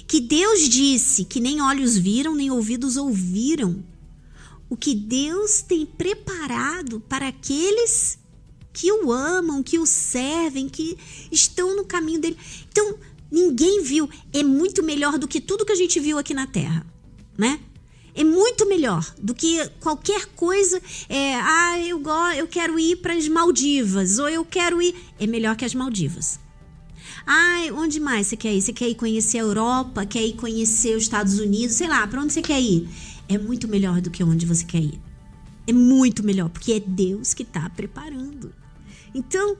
[0.08, 3.84] que Deus disse que nem olhos viram, nem ouvidos ouviram.
[4.70, 8.18] O que Deus tem preparado para aqueles
[8.72, 10.96] que o amam, que o servem, que
[11.30, 12.38] estão no caminho dele.
[12.70, 12.96] Então,
[13.30, 14.08] ninguém viu.
[14.32, 16.86] É muito melhor do que tudo que a gente viu aqui na Terra,
[17.36, 17.60] né?
[18.14, 20.82] É muito melhor do que qualquer coisa.
[21.08, 24.94] É, ah, eu, go eu quero ir para as Maldivas, ou eu quero ir.
[25.20, 26.40] É melhor que as Maldivas.
[27.30, 28.62] Ah, onde mais você quer ir?
[28.62, 30.06] Você quer ir conhecer a Europa?
[30.06, 31.76] Quer ir conhecer os Estados Unidos?
[31.76, 32.88] Sei lá, para onde você quer ir?
[33.28, 34.98] É muito melhor do que onde você quer ir.
[35.66, 38.50] É muito melhor, porque é Deus que está preparando.
[39.14, 39.58] Então,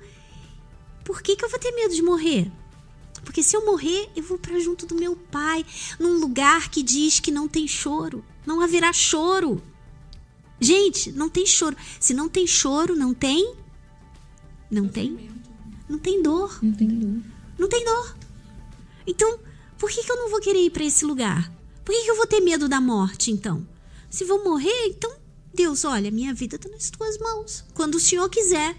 [1.05, 2.51] por que, que eu vou ter medo de morrer?
[3.23, 5.63] Porque se eu morrer, eu vou para junto do meu pai,
[6.01, 8.25] num lugar que diz que não tem choro.
[8.47, 9.61] Não haverá choro.
[10.59, 11.77] Gente, não tem choro.
[12.01, 13.55] Se não tem choro, não tem
[14.71, 15.29] Não tem?
[15.87, 16.59] Não tem dor.
[16.63, 17.38] Não tem dor.
[17.59, 18.17] Não tem dor.
[19.07, 19.41] Então,
[19.79, 21.53] por que, que eu não vou querer ir para esse lugar?
[21.85, 23.67] Por que, que eu vou ter medo da morte, então?
[24.11, 25.13] Se vou morrer, então,
[25.53, 27.65] Deus, olha, minha vida está nas tuas mãos.
[27.75, 28.77] Quando o Senhor quiser.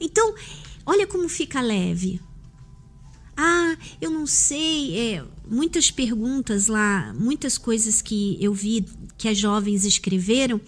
[0.00, 0.34] Então,
[0.86, 2.20] olha como fica leve.
[3.36, 4.98] Ah, eu não sei.
[4.98, 8.86] É, muitas perguntas lá, muitas coisas que eu vi
[9.16, 10.60] que as jovens escreveram.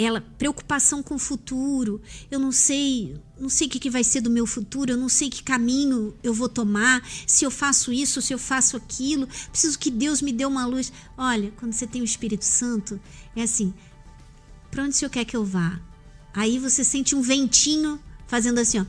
[0.00, 2.00] Ela, preocupação com o futuro.
[2.30, 4.92] Eu não sei, não sei o que, que vai ser do meu futuro.
[4.92, 7.04] Eu não sei que caminho eu vou tomar.
[7.26, 9.26] Se eu faço isso, se eu faço aquilo.
[9.50, 10.92] Preciso que Deus me dê uma luz.
[11.16, 13.00] Olha, quando você tem o Espírito Santo,
[13.34, 13.74] é assim:
[14.70, 15.80] para onde o Senhor quer que eu vá?
[16.32, 18.84] Aí você sente um ventinho fazendo assim, ó.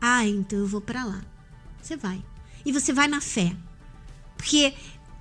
[0.00, 1.20] Ah, então eu vou para lá.
[1.82, 2.24] Você vai.
[2.64, 3.56] E você vai na fé.
[4.36, 4.72] Porque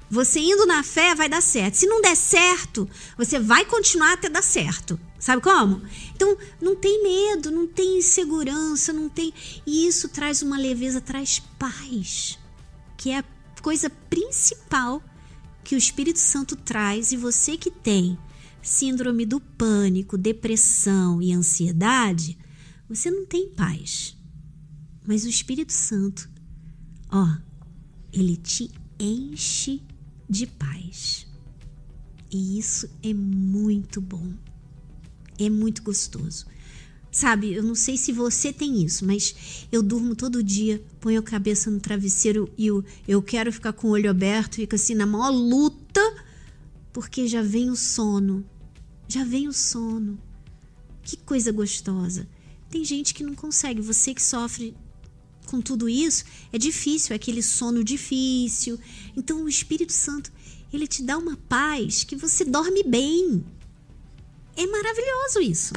[0.10, 1.76] você indo na fé vai dar certo.
[1.76, 5.00] Se não der certo, você vai continuar até dar certo.
[5.20, 5.82] Sabe como?
[6.16, 9.34] Então, não tem medo, não tem insegurança, não tem.
[9.66, 12.40] E isso traz uma leveza, traz paz,
[12.96, 13.26] que é a
[13.62, 15.04] coisa principal
[15.64, 17.12] que o Espírito Santo traz.
[17.12, 18.18] E você que tem
[18.62, 22.38] síndrome do pânico, depressão e ansiedade,
[22.88, 24.16] você não tem paz.
[25.06, 26.30] Mas o Espírito Santo,
[27.12, 27.28] ó,
[28.14, 29.82] ele te enche
[30.30, 31.28] de paz.
[32.32, 34.34] E isso é muito bom.
[35.40, 36.46] É muito gostoso.
[37.12, 41.24] Sabe, eu não sei se você tem isso, mas eu durmo todo dia, ponho a
[41.24, 45.06] cabeça no travesseiro e eu, eu quero ficar com o olho aberto, fico assim na
[45.06, 46.02] maior luta,
[46.94, 48.46] porque já vem o sono.
[49.08, 50.20] Já vem o sono.
[51.02, 52.28] Que coisa gostosa.
[52.70, 53.82] Tem gente que não consegue.
[53.82, 54.76] Você que sofre
[55.48, 56.24] com tudo isso,
[56.54, 58.80] é difícil, é aquele sono difícil.
[59.16, 60.32] Então o Espírito Santo,
[60.72, 63.44] ele te dá uma paz que você dorme bem.
[64.56, 65.74] É maravilhoso isso.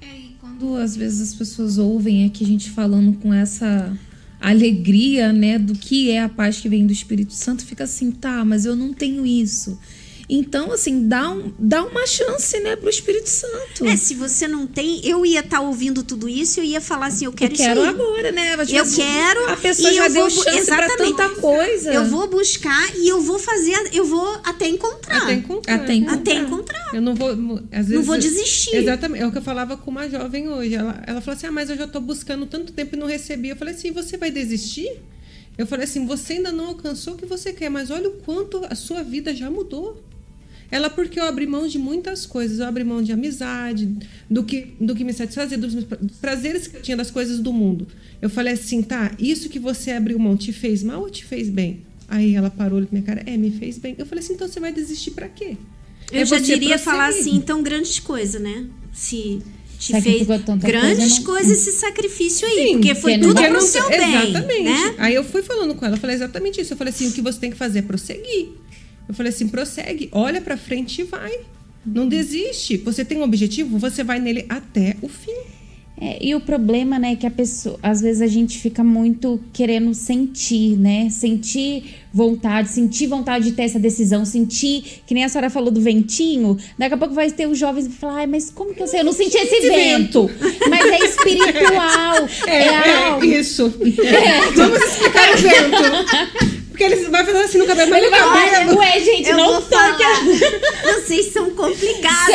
[0.00, 3.96] É, e quando às vezes as pessoas ouvem aqui a gente falando com essa
[4.40, 8.44] alegria, né, do que é a paz que vem do Espírito Santo, fica assim, tá,
[8.44, 9.78] mas eu não tenho isso.
[10.34, 13.84] Então, assim, dá, um, dá uma chance, né, pro Espírito Santo.
[13.84, 16.80] É, se você não tem, eu ia estar tá ouvindo tudo isso e eu ia
[16.80, 17.94] falar assim, eu quero eu quero isso aí.
[17.94, 18.56] agora, né?
[18.56, 20.96] Mas, Eu quero A pessoa e já eu deu vou, chance exatamente.
[20.96, 21.92] pra tanta coisa.
[21.92, 25.22] Eu vou buscar e eu vou fazer, eu vou até encontrar.
[25.22, 25.74] Até encontrar.
[25.74, 26.14] Até encontrar.
[26.14, 26.94] Até encontrar.
[26.94, 27.28] Eu não vou.
[27.70, 28.74] Às vezes, vou desistir.
[28.74, 29.22] Exatamente.
[29.22, 30.74] É o que eu falava com uma jovem hoje.
[30.74, 33.50] Ela, ela falou assim: ah, mas eu já estou buscando tanto tempo e não recebi.
[33.50, 34.98] Eu falei assim: você vai desistir?
[35.58, 38.64] Eu falei assim: você ainda não alcançou o que você quer, mas olha o quanto
[38.70, 40.02] a sua vida já mudou.
[40.72, 42.58] Ela, porque eu abri mão de muitas coisas.
[42.58, 43.88] Eu abri mão de amizade,
[44.28, 45.74] do que, do que me satisfazia, dos
[46.20, 47.86] prazeres que eu tinha das coisas do mundo.
[48.22, 51.48] Eu falei assim: tá, isso que você abriu mão te fez mal ou te fez
[51.50, 51.80] bem?
[52.08, 53.94] Aí ela parou na minha cara: é, me fez bem.
[53.98, 55.56] Eu falei assim: então você vai desistir para quê?
[56.10, 56.78] Eu É já diria prosseguir.
[56.84, 58.66] falar assim, então grandes coisas, né?
[58.92, 59.40] Se
[59.78, 63.60] te fez grandes coisa, não- coisas esse sacrifício aí, Sim, porque foi porque tudo pro
[63.60, 64.62] seu bem, Exatamente.
[64.64, 64.94] né?
[64.98, 66.72] Aí eu fui falando com ela, eu falei exatamente isso.
[66.72, 68.48] Eu falei assim, o que você tem que fazer é prosseguir.
[69.08, 71.40] Eu falei assim, prossegue, olha pra frente e vai.
[71.84, 72.76] Não desiste.
[72.78, 75.52] Você tem um objetivo, você vai nele até o fim.
[76.04, 79.38] É, e o problema, né, é que a pessoa, às vezes a gente fica muito
[79.52, 81.08] querendo sentir, né?
[81.10, 85.80] Sentir vontade, sentir vontade de ter essa decisão, sentir, que nem a senhora falou do
[85.80, 88.98] ventinho, daqui a pouco vai ter os jovens que falar, mas como que eu sei?
[89.00, 90.28] Eu não senti esse vento.
[90.68, 92.28] Mas é espiritual.
[92.48, 93.24] É, algo.
[93.24, 93.68] isso.
[94.56, 96.61] Vamos explicar o vento.
[96.72, 98.78] Porque ele vai fazer assim no cabelo, mas Ele vai cabelo.
[98.78, 99.98] ué, gente, Eu não falar.
[100.82, 102.34] Vocês são complicados.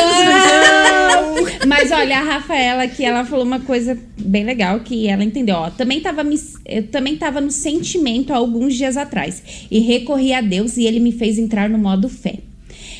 [1.66, 5.56] Mas olha, a Rafaela aqui, ela falou uma coisa bem legal que ela entendeu.
[5.56, 10.32] Ó, também tava me, eu também tava no sentimento há alguns dias atrás e recorri
[10.32, 12.38] a Deus e ele me fez entrar no modo fé.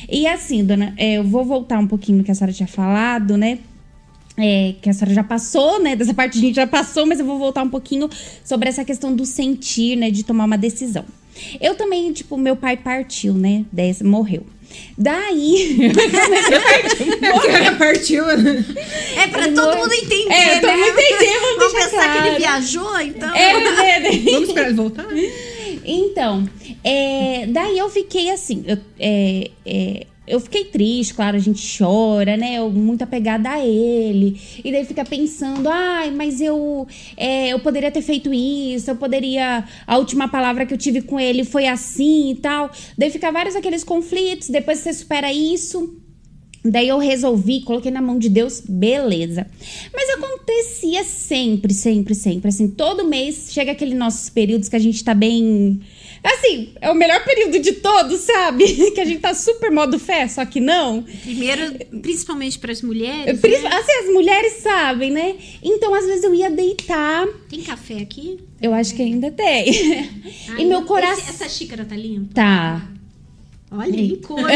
[0.09, 3.37] E assim, dona, é, eu vou voltar um pouquinho no que a senhora tinha falado,
[3.37, 3.59] né?
[4.37, 5.95] É, que a senhora já passou, né?
[5.95, 8.09] Dessa parte a gente já passou, mas eu vou voltar um pouquinho
[8.43, 10.11] sobre essa questão do sentir, né?
[10.11, 11.05] De tomar uma decisão.
[11.59, 13.65] Eu também, tipo, meu pai partiu, né?
[13.71, 14.45] Dessa, morreu.
[14.97, 15.79] Daí.
[17.49, 18.25] É partiu.
[18.37, 18.65] né?
[19.17, 20.77] É pra todo mundo entender, É, todo né?
[20.77, 22.27] mundo entender, vamos Vamos pensar que claro.
[22.27, 23.35] ele viajou, então.
[23.35, 24.09] É, né?
[24.31, 25.05] Vamos esperar ele voltar?
[25.85, 26.47] Então,
[26.83, 32.37] é, daí eu fiquei assim, eu, é, é, eu fiquei triste, claro, a gente chora,
[32.37, 32.59] né?
[32.59, 34.39] Eu, muito apegada a ele.
[34.63, 39.65] E daí fica pensando, ai, mas eu, é, eu poderia ter feito isso, eu poderia.
[39.87, 42.69] A última palavra que eu tive com ele foi assim e tal.
[42.97, 45.99] Daí fica vários aqueles conflitos, depois você supera isso.
[46.63, 49.47] Daí eu resolvi, coloquei na mão de Deus, beleza.
[49.93, 52.49] Mas acontecia sempre, sempre, sempre.
[52.49, 55.79] Assim, todo mês chega aquele nossos períodos que a gente tá bem.
[56.23, 58.65] Assim, é o melhor período de todos, sabe?
[58.93, 61.03] Que a gente tá super modo fé, só que não.
[61.03, 63.39] Primeiro, principalmente para as mulheres.
[63.39, 63.69] Pri- né?
[63.73, 65.35] Assim, as mulheres sabem, né?
[65.63, 67.25] Então, às vezes eu ia deitar.
[67.49, 68.39] Tem café aqui?
[68.61, 70.09] Eu acho que ainda tem.
[70.49, 71.23] Ai, e meu coração.
[71.29, 72.33] essa xícara tá limpa?
[72.33, 72.81] Tá.
[73.71, 74.39] Olha, em cor.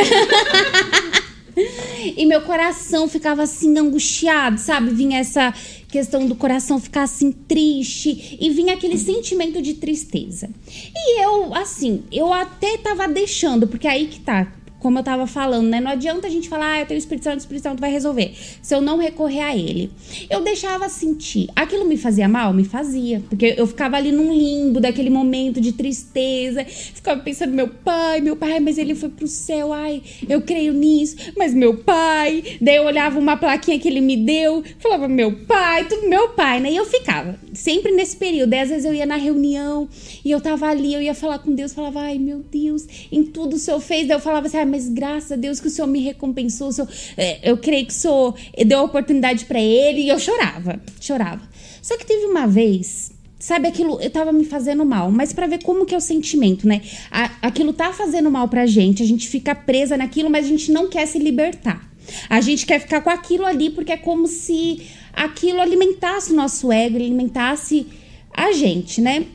[2.17, 4.89] E meu coração ficava assim angustiado, sabe?
[4.89, 5.53] Vinha essa
[5.93, 10.49] questão do coração ficar assim triste e vinha aquele sentimento de tristeza.
[10.67, 14.51] E eu, assim, eu até tava deixando, porque aí que tá.
[14.83, 15.79] Como eu tava falando, né?
[15.79, 17.89] Não adianta a gente falar, ah, eu tenho o Espírito Santo, o Espírito Santo vai
[17.89, 18.33] resolver.
[18.61, 19.89] Se eu não recorrer a ele.
[20.29, 21.47] Eu deixava sentir.
[21.55, 22.53] Aquilo me fazia mal?
[22.53, 23.23] Me fazia.
[23.29, 26.65] Porque eu ficava ali num limbo daquele momento de tristeza.
[26.65, 29.71] Ficava pensando, meu pai, meu pai, mas ele foi pro céu.
[29.71, 31.15] Ai, eu creio nisso.
[31.37, 32.43] Mas meu pai.
[32.59, 34.65] Daí eu olhava uma plaquinha que ele me deu.
[34.79, 36.73] Falava, meu pai, tudo meu pai, né?
[36.73, 38.53] E eu ficava sempre nesse período.
[38.53, 39.87] Às vezes eu ia na reunião
[40.25, 41.73] e eu tava ali, eu ia falar com Deus.
[41.73, 44.07] Falava, ai, meu Deus, em tudo o Senhor fez.
[44.07, 46.71] Daí eu falava assim, ah, mas graças a Deus que o Senhor me recompensou.
[46.71, 50.01] Senhor, é, eu creio que o Senhor deu a oportunidade pra ele.
[50.01, 51.41] E eu chorava, chorava.
[51.81, 55.61] Só que teve uma vez Sabe, aquilo eu tava me fazendo mal, mas pra ver
[55.63, 56.81] como que é o sentimento, né?
[57.11, 60.71] A- aquilo tá fazendo mal pra gente, a gente fica presa naquilo, mas a gente
[60.71, 61.85] não quer se libertar.
[62.29, 66.71] A gente quer ficar com aquilo ali porque é como se aquilo alimentasse o nosso
[66.71, 67.85] ego, alimentasse
[68.33, 69.25] a gente, né?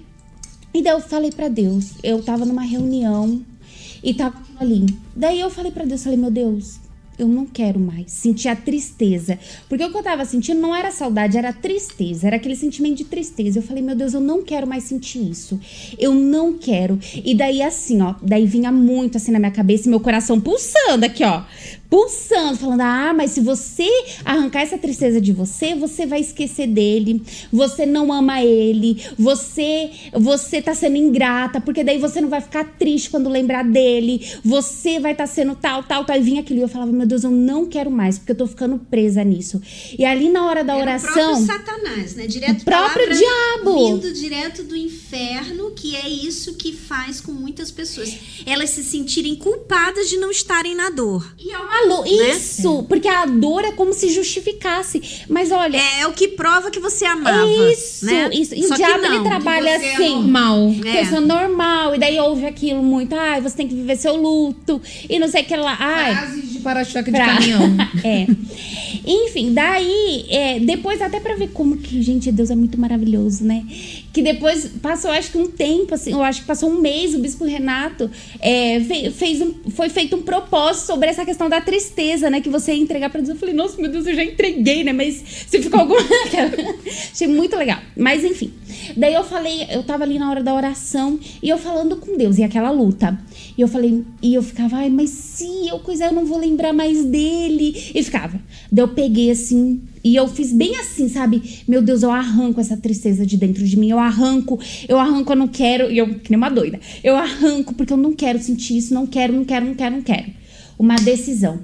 [0.72, 3.44] E daí eu falei pra Deus, eu tava numa reunião
[4.02, 4.86] e tava ali.
[5.14, 6.78] Daí eu falei pra Deus, falei, meu Deus,
[7.18, 9.38] eu não quero mais sentir a tristeza.
[9.68, 12.28] Porque o que eu tava sentindo não era saudade, era tristeza.
[12.28, 13.58] Era aquele sentimento de tristeza.
[13.58, 15.58] Eu falei, meu Deus, eu não quero mais sentir isso.
[15.98, 16.98] Eu não quero.
[17.24, 21.04] E daí, assim, ó, daí vinha muito assim na minha cabeça e meu coração pulsando
[21.04, 21.42] aqui, ó.
[21.90, 23.88] Pulsando, falando: ah, mas se você
[24.22, 27.22] arrancar essa tristeza de você, você vai esquecer dele.
[27.50, 29.02] Você não ama ele.
[29.18, 34.26] Você, você tá sendo ingrata, porque daí você não vai ficar triste quando lembrar dele.
[34.44, 36.16] Você vai estar tá sendo tal, tal, tal.
[36.16, 38.46] E vinha aquilo e eu falava: meu Deus, eu não quero mais, porque eu tô
[38.46, 39.60] ficando presa nisso.
[39.98, 41.12] E ali na hora da Era o oração.
[41.12, 42.26] próprio Satanás, né?
[42.26, 44.00] Direto O próprio palavra diabo.
[44.00, 48.14] Vindo direto do inferno, que é isso que faz com muitas pessoas.
[48.44, 51.34] Elas se sentirem culpadas de não estarem na dor.
[51.38, 52.30] E é uma lu- Né?
[52.30, 55.00] Isso, porque a dor é como se justificasse.
[55.28, 57.46] Mas olha, É, é o que prova que você amava.
[57.72, 58.30] isso, né?
[58.32, 58.54] isso.
[58.54, 60.14] E Só o diabo não, ele trabalha é assim.
[60.14, 60.74] normal.
[60.84, 60.92] É.
[61.00, 65.18] Pessoa normal, e daí ouve aquilo muito, ai, você tem que viver seu luto, e
[65.18, 66.14] não sei o que lá, ai.
[66.16, 67.76] Frases de para-choque de Pra- caminhão.
[68.04, 68.26] é.
[69.06, 73.64] Enfim, daí, é, depois, até pra ver como que, gente, Deus é muito maravilhoso, né?
[74.18, 77.20] Que depois passou, acho que um tempo, assim, eu acho que passou um mês, o
[77.20, 78.10] Bispo Renato
[78.40, 82.40] é, fe- fez um, foi feito um propósito sobre essa questão da tristeza, né?
[82.40, 83.28] Que você ia entregar pra Deus.
[83.30, 84.92] Eu falei, nossa, meu Deus, eu já entreguei, né?
[84.92, 86.00] Mas se ficou alguma.
[87.12, 87.78] Achei muito legal.
[87.96, 88.52] Mas enfim.
[88.96, 92.38] Daí eu falei, eu tava ali na hora da oração e eu falando com Deus,
[92.38, 93.16] e aquela luta.
[93.56, 96.72] E eu falei, e eu ficava, ai, mas se eu coisar, eu não vou lembrar
[96.72, 97.92] mais dele.
[97.94, 98.40] E ficava.
[98.72, 101.62] Daí eu peguei assim, e eu fiz bem assim, sabe?
[101.66, 103.90] Meu Deus, eu arranco essa tristeza de dentro de mim.
[103.90, 105.90] Eu arranco, eu arranco, eu não quero.
[105.90, 106.78] E eu, que nem uma doida.
[107.02, 110.02] Eu arranco porque eu não quero sentir isso, não quero, não quero, não quero, não
[110.02, 110.26] quero.
[110.78, 111.60] Uma decisão.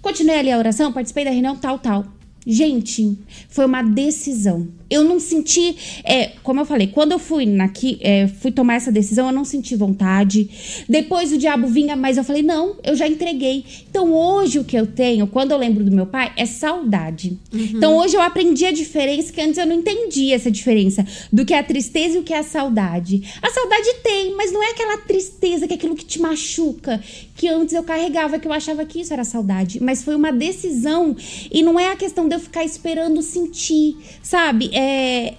[0.00, 2.04] Continuei ali a oração, participei da reunião, tal, tal.
[2.46, 3.16] Gente,
[3.48, 4.68] foi uma decisão.
[4.90, 8.92] Eu não senti, é, como eu falei, quando eu fui naqui, é, fui tomar essa
[8.92, 10.48] decisão, eu não senti vontade.
[10.88, 13.64] Depois o diabo vinha, mas eu falei, não, eu já entreguei.
[13.88, 17.38] Então hoje o que eu tenho, quando eu lembro do meu pai, é saudade.
[17.52, 21.54] Então hoje eu aprendi a diferença, que antes eu não entendia essa diferença do que
[21.54, 23.22] é a tristeza e o que é a saudade.
[23.42, 27.02] A saudade tem, mas não é aquela tristeza que é aquilo que te machuca,
[27.34, 29.82] que antes eu carregava, que eu achava que isso era saudade.
[29.82, 31.16] Mas foi uma decisão
[31.50, 34.70] e não é a questão de eu ficar esperando sentir, sabe?
[34.74, 35.34] É.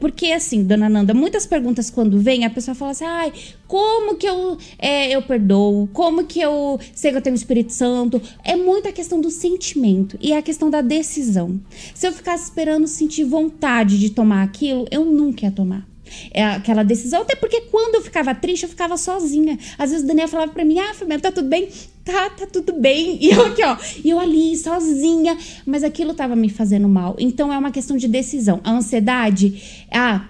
[0.00, 3.32] Porque, assim, dona Nanda, muitas perguntas quando vem, a pessoa fala assim: ai,
[3.66, 5.88] como que eu, é, eu perdoo?
[5.92, 8.20] Como que eu sei que eu tenho o Espírito Santo?
[8.42, 11.60] É muito a questão do sentimento e é a questão da decisão.
[11.94, 15.86] Se eu ficasse esperando sentir vontade de tomar aquilo, eu nunca ia tomar.
[16.30, 19.58] É aquela decisão, até porque quando eu ficava triste, eu ficava sozinha.
[19.78, 21.68] Às vezes o Daniel falava pra mim: Ah, Fabiana, tá tudo bem?
[22.04, 23.18] Tá, tá tudo bem.
[23.20, 25.38] E eu aqui, ó, e eu ali, sozinha.
[25.64, 27.16] Mas aquilo tava me fazendo mal.
[27.18, 28.60] Então é uma questão de decisão.
[28.62, 30.28] A ansiedade, ah,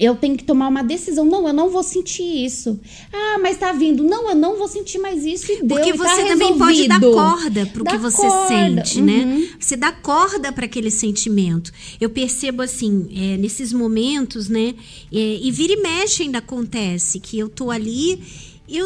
[0.00, 1.26] eu tenho que tomar uma decisão.
[1.26, 2.80] Não, eu não vou sentir isso.
[3.12, 4.02] Ah, mas tá vindo.
[4.02, 5.76] Não, eu não vou sentir mais isso e deu.
[5.76, 8.48] Porque tá você também pode dar corda pro Dá que você corda.
[8.48, 9.24] sente, né?
[9.24, 9.48] Uhum.
[9.60, 11.70] Você dá corda para aquele sentimento.
[12.00, 14.74] Eu percebo assim, é, nesses momentos, né?
[15.12, 18.20] é, e vira e mexe ainda acontece que eu tô ali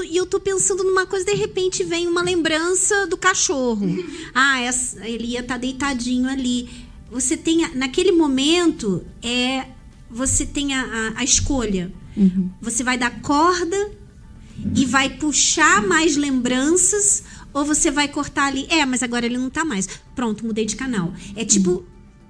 [0.05, 3.87] e eu tô pensando numa coisa, de repente vem uma lembrança do cachorro.
[4.35, 6.69] Ah, essa, ele ia estar tá deitadinho ali.
[7.11, 9.67] Você tem, naquele momento, é
[10.11, 11.93] você tem a, a- a escolha.
[12.61, 13.91] Você vai dar corda
[14.75, 17.23] e vai puxar mais lembranças
[17.53, 18.67] ou você vai cortar ali.
[18.71, 19.89] É, mas agora ele não tá mais.
[20.17, 21.13] Pronto, mudei de canal.
[21.37, 21.85] É tipo,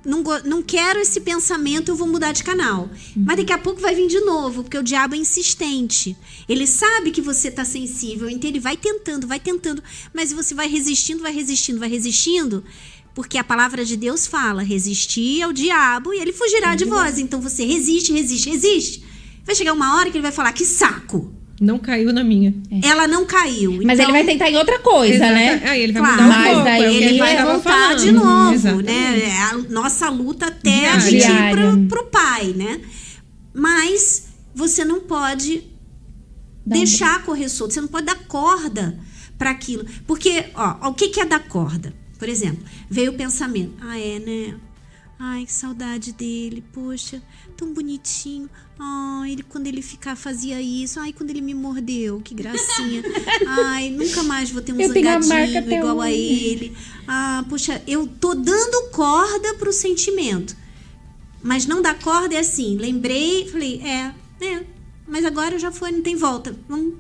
[0.05, 2.90] não, não quero esse pensamento, eu vou mudar de canal.
[3.16, 6.16] Mas daqui a pouco vai vir de novo, porque o diabo é insistente.
[6.48, 9.82] Ele sabe que você tá sensível, então ele vai tentando, vai tentando,
[10.12, 12.64] mas você vai resistindo, vai resistindo, vai resistindo.
[13.14, 17.18] Porque a palavra de Deus fala: resistir ao diabo e ele fugirá de vós.
[17.18, 19.05] Então você resiste, resiste, resiste.
[19.44, 21.32] Vai chegar uma hora que ele vai falar: que saco!
[21.61, 22.52] Não caiu na minha.
[22.82, 23.80] Ela não caiu.
[23.84, 25.62] Mas então, ele vai tentar em outra coisa, Exata- né?
[25.64, 27.98] Aí ele vai Claro, mudar o mas foco, daí é ele a vai voltar falando.
[28.00, 28.86] de novo, Exatamente.
[28.90, 29.20] né?
[29.28, 31.11] É a nossa luta até a Diária.
[31.11, 32.80] gente ir pro, pro pai, né?
[33.52, 34.24] Mas
[34.55, 35.62] você não pode
[36.66, 38.98] Dá um deixar correr solto, você não pode dar corda
[39.38, 39.84] para aquilo.
[40.07, 41.92] Porque, ó, o que que é dar corda?
[42.18, 44.55] Por exemplo, veio o pensamento, ah, é, né?
[45.18, 47.22] Ai, que saudade dele, poxa,
[47.56, 48.50] tão bonitinho.
[48.78, 50.98] Ai, ele quando ele ficar fazia isso.
[50.98, 53.02] Ai, quando ele me mordeu, que gracinha.
[53.46, 56.14] Ai, nunca mais vou ter um Eu a zangadinho igual a hoje.
[56.16, 56.76] ele.
[57.06, 60.56] Ah, poxa, eu tô dando corda pro sentimento.
[61.42, 62.76] Mas não dá corda é assim.
[62.76, 64.64] Lembrei, falei, é, é.
[65.06, 66.58] Mas agora já foi, não tem volta.
[66.68, 66.94] Vamos,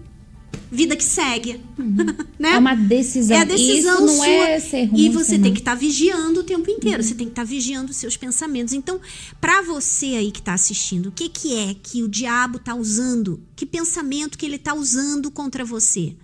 [0.70, 1.60] vida que segue.
[2.38, 2.52] né?
[2.52, 3.36] É uma decisão.
[3.36, 4.26] É a decisão Isso não sua.
[4.26, 5.00] é ser ruim.
[5.00, 7.02] e você tem que estar vigiando o tempo inteiro.
[7.02, 8.74] Você tem que estar vigiando os seus pensamentos.
[8.74, 9.00] Então,
[9.40, 13.40] para você aí que está assistindo, o que, que é que o diabo está usando?
[13.54, 16.14] Que pensamento que ele está usando contra você?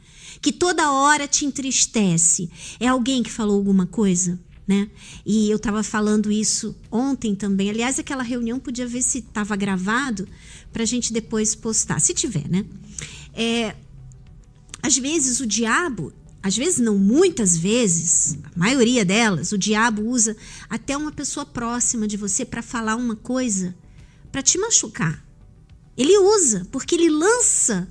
[0.41, 2.49] Que toda hora te entristece?
[2.79, 4.39] É alguém que falou alguma coisa?
[4.67, 4.89] Né?
[5.27, 7.69] E eu estava falando isso ontem também.
[7.71, 10.29] Aliás, aquela reunião podia ver se estava gravado
[10.73, 12.65] para a gente depois postar, se tiver, né?
[13.35, 13.75] É,
[14.83, 16.13] às vezes o diabo,
[16.43, 20.37] às vezes não, muitas vezes, a maioria delas, o diabo usa
[20.69, 23.75] até uma pessoa próxima de você para falar uma coisa
[24.33, 25.23] para te machucar.
[25.97, 27.87] Ele usa, porque ele lança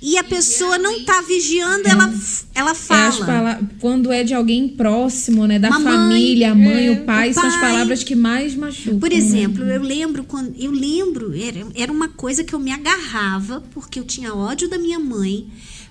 [0.00, 2.12] e a pessoa não tá vigiando, ela,
[2.54, 3.26] ela É fala.
[3.26, 5.58] pala- Quando é de alguém próximo, né?
[5.58, 7.60] Da Mamãe, família, a mãe, é, o pai, o são as pai.
[7.72, 8.98] palavras que mais machucam.
[9.00, 9.16] Por né?
[9.16, 13.98] exemplo, eu lembro quando eu lembro, era, era uma coisa que eu me agarrava porque
[13.98, 15.48] eu tinha ódio da minha mãe,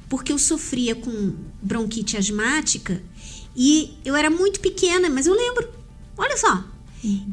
[0.09, 3.01] porque eu sofria com bronquite asmática
[3.55, 5.67] e eu era muito pequena, mas eu lembro.
[6.17, 6.63] Olha só.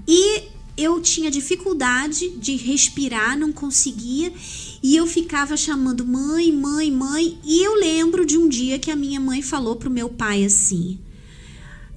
[0.09, 0.43] E
[0.77, 4.33] eu tinha dificuldade de respirar, não conseguia,
[4.83, 8.97] e eu ficava chamando mãe, mãe, mãe, e eu lembro de um dia que a
[8.97, 10.99] minha mãe falou pro meu pai assim: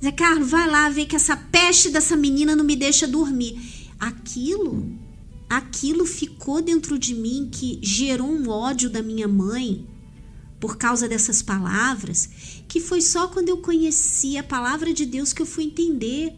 [0.04, 3.60] Zé Carlos, vai lá ver que essa peste dessa menina não me deixa dormir.
[4.00, 4.88] Aquilo,
[5.50, 9.86] aquilo ficou dentro de mim que gerou um ódio da minha mãe
[10.60, 12.30] por causa dessas palavras,
[12.68, 16.34] que foi só quando eu conheci a palavra de Deus que eu fui entender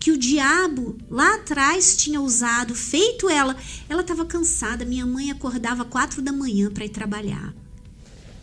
[0.00, 3.54] que o diabo lá atrás tinha usado, feito ela.
[3.86, 7.54] Ela estava cansada, minha mãe acordava quatro da manhã para ir trabalhar.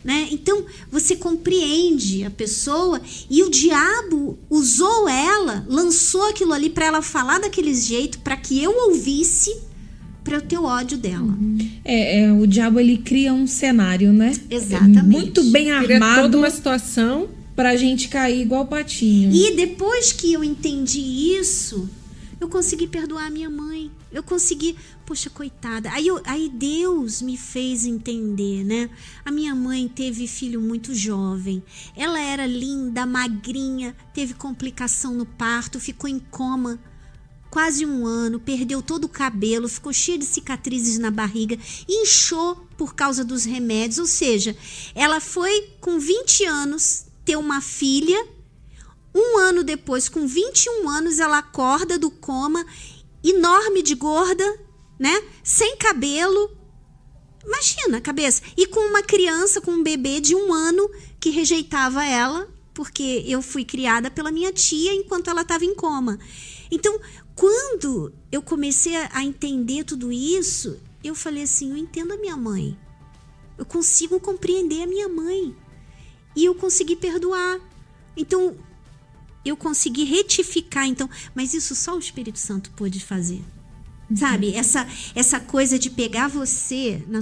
[0.04, 0.28] Né?
[0.30, 7.02] Então você compreende a pessoa e o diabo usou ela, lançou aquilo ali para ela
[7.02, 9.60] falar daquele jeito, para que eu ouvisse,
[10.28, 11.34] para eu ter o ódio dela.
[11.84, 14.32] É, é, o diabo ele cria um cenário, né?
[14.50, 15.04] Exatamente.
[15.06, 17.28] Muito bem Cria toda armado uma situação.
[17.56, 19.32] pra gente cair igual patinho.
[19.34, 21.88] E depois que eu entendi isso,
[22.40, 23.90] eu consegui perdoar a minha mãe.
[24.12, 25.90] Eu consegui, poxa, coitada.
[25.90, 28.88] Aí, eu- aí Deus me fez entender, né?
[29.24, 31.62] A minha mãe teve filho muito jovem.
[31.96, 36.78] Ela era linda, magrinha, teve complicação no parto, ficou em coma
[37.50, 42.94] quase um ano, perdeu todo o cabelo, ficou cheia de cicatrizes na barriga, inchou por
[42.94, 43.98] causa dos remédios.
[43.98, 44.56] Ou seja,
[44.94, 48.26] ela foi com 20 anos ter uma filha.
[49.14, 52.64] Um ano depois, com 21 anos, ela acorda do coma,
[53.24, 54.44] enorme de gorda,
[54.98, 55.22] né?
[55.42, 56.56] Sem cabelo.
[57.44, 58.42] Imagina a cabeça.
[58.56, 60.88] E com uma criança, com um bebê de um ano
[61.18, 66.18] que rejeitava ela, porque eu fui criada pela minha tia enquanto ela estava em coma.
[66.70, 67.00] Então,
[67.38, 72.76] quando eu comecei a entender tudo isso, eu falei assim: eu entendo a minha mãe.
[73.56, 75.54] Eu consigo compreender a minha mãe.
[76.34, 77.60] E eu consegui perdoar.
[78.16, 78.56] Então,
[79.44, 80.88] eu consegui retificar.
[80.88, 83.44] Então, mas isso só o Espírito Santo pôde fazer.
[84.16, 84.54] Sabe?
[84.54, 87.20] Essa, essa coisa de pegar você, na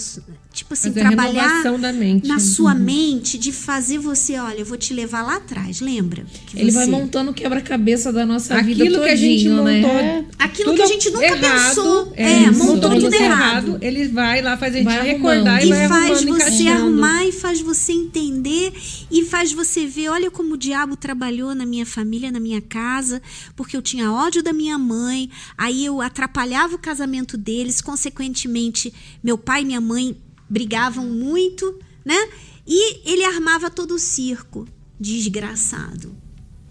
[0.56, 2.26] tipo assim, Fazer trabalhar renovação da mente.
[2.26, 2.78] na sua Uhum.
[2.80, 6.24] mente, de fazer você, olha, eu vou te levar lá atrás, lembra?
[6.46, 9.80] Que Ele vai você- montando o quebra-cabeça da nossa vida Aquilo que a gente né?
[9.82, 10.26] montou.
[10.38, 12.12] Aquilo tudo que a gente nunca errado, pensou.
[12.16, 13.78] é, É, isso, montou tudo tudo errado.
[13.82, 16.70] Ele vai lá, faz a gente Vai recordar e, E vai faz você encaixando.
[16.70, 18.72] arrumar e faz você entender
[19.10, 23.20] e faz você ver, olha como o diabo trabalhou na minha família, na minha casa,
[23.54, 25.28] porque eu tinha ódio da minha mãe,
[25.58, 28.92] aí eu atrapalhava o casamento deles, consequentemente,
[29.22, 30.16] meu pai e minha mãe
[30.48, 32.28] brigavam muito, né?
[32.66, 34.66] E ele armava todo o circo,
[34.98, 36.14] desgraçado,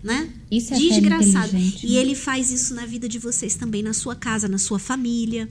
[0.03, 0.29] né?
[0.51, 1.55] Isso é desgraçado.
[1.55, 1.99] E né?
[1.99, 5.49] ele faz isso na vida de vocês também, na sua casa, na sua família.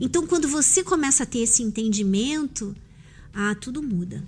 [0.00, 2.74] Então, quando você começa a ter esse entendimento,
[3.34, 4.22] ah, tudo muda,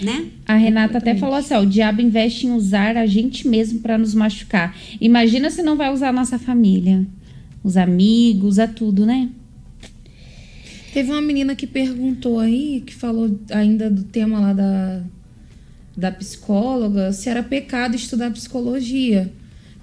[0.00, 0.30] né?
[0.46, 3.98] A Renata até falou assim: ó, o diabo investe em usar a gente mesmo para
[3.98, 4.76] nos machucar.
[5.00, 7.06] Imagina se não vai usar a nossa família,
[7.62, 9.28] os amigos, usa tudo, né?
[10.94, 15.00] Teve uma menina que perguntou aí, que falou ainda do tema lá da,
[15.96, 19.32] da psicóloga, se era pecado estudar psicologia.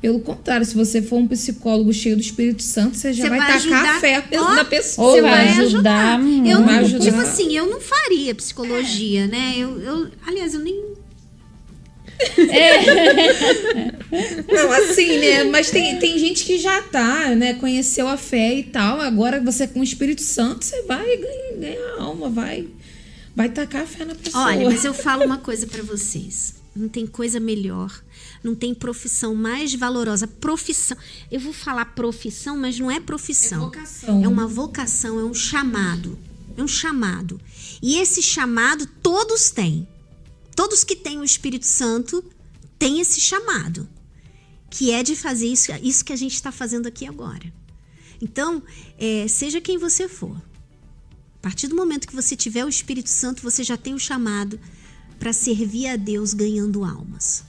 [0.02, 3.40] Pelo contrário, se você for um psicólogo cheio do Espírito Santo, você já Você vai,
[3.40, 5.08] vai tacar ajudar- a fé Ó, na pessoa.
[5.10, 7.04] Ou Você vai vai ajudar, hum, Eu vai não, ajudar.
[7.06, 9.56] tipo assim, eu não faria psicologia, né?
[9.58, 10.82] Eu, eu, aliás, eu nem
[14.52, 15.44] Não, assim, né?
[15.46, 17.54] Mas tem, tem gente que já tá, né?
[17.56, 19.00] Conheceu a fé e tal.
[19.00, 22.68] Agora você com o Espírito Santo, você vai ganhar, ganhar alma, vai,
[23.36, 24.46] vai tacar a fé na pessoa.
[24.46, 26.56] Olha, mas eu falo uma coisa pra vocês.
[26.76, 28.02] Não tem coisa melhor.
[28.44, 30.28] Não tem profissão mais valorosa.
[30.28, 30.98] Profissão.
[31.30, 33.64] Eu vou falar profissão, mas não é profissão.
[33.64, 34.24] É vocação.
[34.24, 36.18] É uma vocação, é um chamado.
[36.58, 37.40] É um chamado.
[37.82, 39.88] E esse chamado todos têm.
[40.56, 42.24] Todos que têm o Espírito Santo
[42.78, 43.88] têm esse chamado.
[44.70, 47.52] Que é de fazer isso, isso que a gente está fazendo aqui agora.
[48.22, 48.64] Então,
[48.98, 50.36] é, seja quem você for.
[51.36, 54.60] A partir do momento que você tiver o Espírito Santo, você já tem o chamado
[55.20, 57.44] para servir a Deus ganhando almas.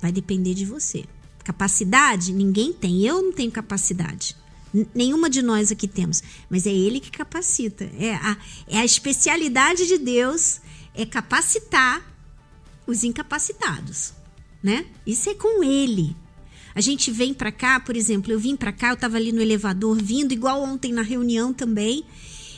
[0.00, 1.04] Vai depender de você.
[1.44, 2.32] Capacidade?
[2.32, 3.02] Ninguém tem.
[3.02, 4.36] Eu não tenho capacidade.
[4.94, 6.22] Nenhuma de nós aqui temos.
[6.50, 7.84] Mas é Ele que capacita.
[7.98, 10.60] É a, é a especialidade de Deus
[10.96, 12.02] é capacitar
[12.86, 14.14] os incapacitados,
[14.62, 14.86] né?
[15.06, 16.16] Isso é com Ele.
[16.74, 19.40] A gente vem pra cá, por exemplo, eu vim pra cá, eu tava ali no
[19.40, 22.04] elevador vindo, igual ontem na reunião também.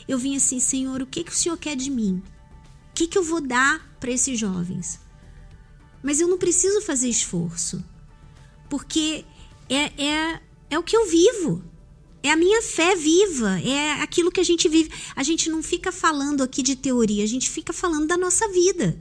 [0.09, 2.23] Eu vim assim, Senhor, o que que o Senhor quer de mim?
[2.91, 5.01] O que que eu vou dar para esses jovens?
[6.03, 7.85] Mas eu não preciso fazer esforço,
[8.69, 9.25] porque
[9.69, 10.41] é, é,
[10.71, 11.63] é o que eu vivo.
[12.23, 14.91] É a minha fé viva, é aquilo que a gente vive.
[15.15, 18.99] A gente não fica falando aqui de teoria, a gente fica falando da nossa vida,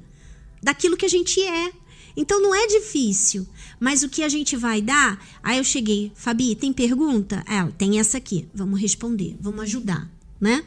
[0.62, 1.74] daquilo que a gente é.
[2.16, 3.48] Então não é difícil,
[3.80, 5.24] mas o que a gente vai dar?
[5.44, 7.44] Aí eu cheguei, Fabi, tem pergunta?
[7.48, 10.10] Ela, tem essa aqui, vamos responder, vamos ajudar,
[10.42, 10.64] né?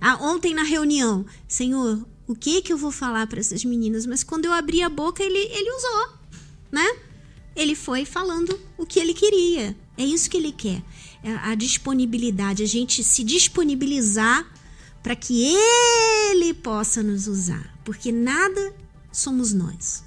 [0.00, 4.06] Ah, ontem na reunião, Senhor, o que que eu vou falar para essas meninas?
[4.06, 6.08] Mas quando eu abri a boca, ele, ele usou,
[6.72, 6.96] né?
[7.54, 9.76] Ele foi falando o que ele queria.
[9.96, 10.82] É isso que ele quer.
[11.24, 14.46] É a disponibilidade, a gente se disponibilizar
[15.02, 17.74] para que ele possa nos usar.
[17.82, 18.74] Porque nada
[19.10, 20.04] somos nós.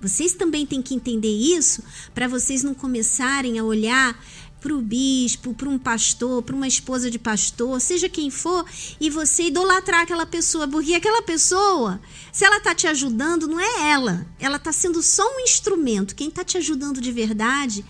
[0.00, 1.82] Vocês também têm que entender isso
[2.12, 4.20] para vocês não começarem a olhar
[4.60, 8.64] para o bispo, para um pastor, para uma esposa de pastor, seja quem for,
[9.00, 12.00] e você idolatrar aquela pessoa, porque aquela pessoa,
[12.32, 16.16] se ela está te ajudando, não é ela, ela está sendo só um instrumento.
[16.16, 17.84] Quem está te ajudando de verdade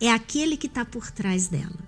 [0.00, 1.78] é aquele que está por trás dela,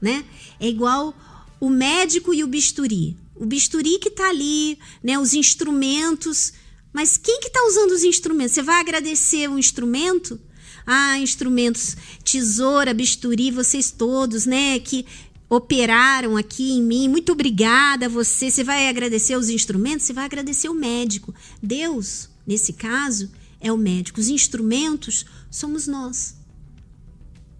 [0.00, 0.24] né?
[0.60, 1.14] É igual
[1.60, 3.16] o médico e o bisturi.
[3.34, 5.18] O bisturi que está ali, né?
[5.18, 6.52] Os instrumentos.
[6.92, 8.52] Mas quem que está usando os instrumentos?
[8.52, 10.40] Você vai agradecer o instrumento?
[10.86, 14.78] Ah, instrumentos, tesoura, bisturi, vocês todos, né?
[14.78, 15.06] Que
[15.48, 17.08] operaram aqui em mim.
[17.08, 18.50] Muito obrigada a você.
[18.50, 20.06] Você vai agradecer os instrumentos?
[20.06, 21.34] Você vai agradecer o médico.
[21.62, 24.20] Deus, nesse caso, é o médico.
[24.20, 26.36] Os instrumentos somos nós.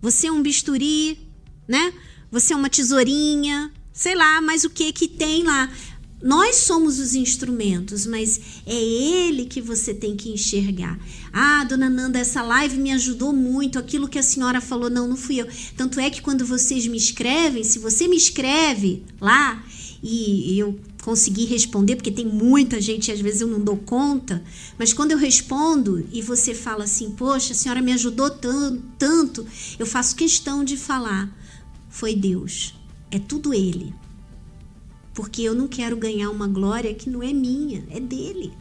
[0.05, 1.19] Você é um bisturi,
[1.67, 1.91] né?
[2.31, 5.73] Você é uma tesourinha, sei lá, mas o que que tem lá?
[6.23, 10.99] Nós somos os instrumentos, mas é ele que você tem que enxergar.
[11.33, 13.79] Ah, dona Nanda, essa live me ajudou muito.
[13.79, 15.49] Aquilo que a senhora falou, não, não fui eu.
[15.75, 19.65] Tanto é que quando vocês me escrevem, se você me escreve lá
[20.03, 24.43] e eu consegui responder, porque tem muita gente e às vezes eu não dou conta,
[24.79, 29.47] mas quando eu respondo e você fala assim, poxa, a senhora me ajudou tan- tanto,
[29.79, 31.31] eu faço questão de falar,
[31.91, 32.75] foi Deus,
[33.11, 33.95] é tudo Ele.
[35.13, 38.55] Porque eu não quero ganhar uma glória que não é minha, é dele.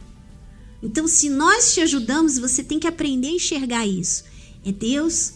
[0.82, 4.22] Então, se nós te ajudamos, você tem que aprender a enxergar isso.
[4.62, 5.32] É Deus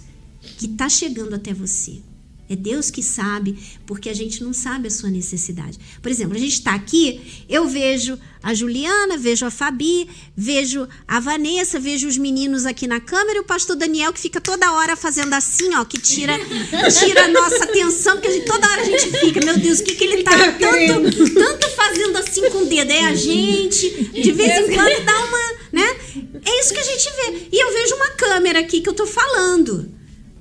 [0.59, 2.03] que está chegando até você.
[2.49, 5.79] É Deus que sabe, porque a gente não sabe a sua necessidade.
[6.01, 11.21] Por exemplo, a gente está aqui, eu vejo a Juliana, vejo a Fabi, vejo a
[11.21, 14.97] Vanessa, vejo os meninos aqui na câmera e o pastor Daniel que fica toda hora
[14.97, 16.39] fazendo assim, ó, que tira,
[16.99, 19.85] tira a nossa atenção, porque a gente, toda hora a gente fica, meu Deus, o
[19.85, 22.91] que, que ele tá tanto, tanto fazendo assim com o dedo?
[22.91, 25.97] É a gente, de vez em quando dá uma, né?
[26.47, 27.49] É isso que a gente vê.
[27.53, 29.98] E eu vejo uma câmera aqui que eu tô falando.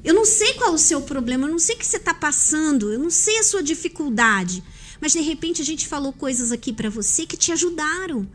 [0.07, 2.13] Eu não sei qual é o seu problema, eu não sei o que você está
[2.13, 4.63] passando, eu não sei a sua dificuldade.
[5.01, 8.25] Mas de repente a gente falou coisas aqui para você que te ajudaram.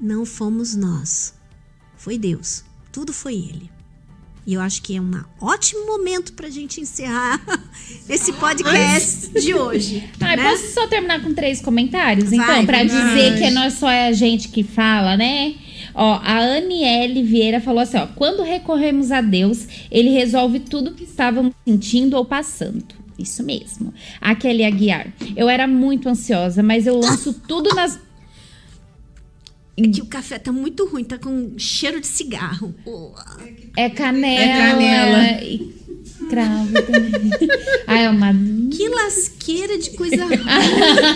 [0.00, 1.32] Não fomos nós,
[1.96, 2.64] foi Deus.
[2.90, 3.70] Tudo foi Ele.
[4.44, 7.40] E eu acho que é um ótimo momento para a gente encerrar
[8.08, 10.10] esse podcast de hoje.
[10.20, 10.50] Ah, né?
[10.50, 14.48] Posso só terminar com três comentários, então, para dizer que não é só a gente
[14.48, 15.54] que fala, né?
[15.98, 21.04] Ó, a Aniele Vieira falou assim, ó, quando recorremos a Deus, ele resolve tudo que
[21.04, 22.84] estávamos sentindo ou passando.
[23.18, 23.94] Isso mesmo.
[24.20, 25.10] A Kelly Aguiar.
[25.34, 27.98] Eu era muito ansiosa, mas eu lanço tudo nas
[29.74, 32.74] É que o café tá muito ruim, tá com cheiro de cigarro.
[33.74, 35.42] é canela, É canela.
[35.44, 35.74] e
[36.28, 37.30] cravo também.
[37.86, 38.32] ah, é uma
[38.70, 40.38] Que lasqueira de coisa ruim.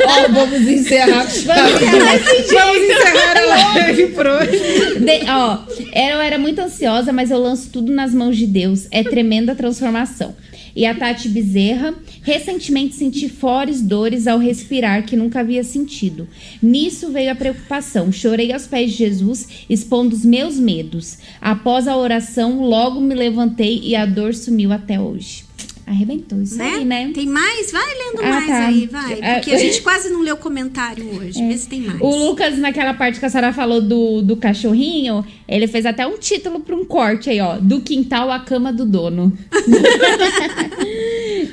[0.06, 1.26] Ó, vamos encerrar.
[1.26, 5.00] Vamos encerrar a live por hoje.
[5.00, 5.58] De- ó,
[5.94, 8.86] eu era muito ansiosa, mas eu lanço tudo nas mãos de Deus.
[8.90, 10.34] É tremenda transformação.
[10.74, 16.28] E a Tati Bezerra, recentemente senti fortes dores ao respirar que nunca havia sentido.
[16.62, 18.12] Nisso veio a preocupação.
[18.12, 21.18] Chorei aos pés de Jesus, expondo os meus medos.
[21.40, 25.44] Após a oração, logo me levantei e a dor sumiu até hoje.
[25.90, 26.74] Arrebentou isso né?
[26.76, 27.10] aí, né?
[27.12, 27.72] Tem mais?
[27.72, 28.66] Vai lendo Ah, mais tá.
[28.68, 29.18] aí, vai.
[29.20, 31.44] É, Porque a gente quase não leu comentário hoje.
[31.44, 32.00] Vê se tem mais.
[32.00, 36.16] O Lucas, naquela parte que a Sara falou do, do cachorrinho, ele fez até um
[36.16, 37.56] título para um corte aí, ó.
[37.58, 39.36] Do quintal à cama do dono.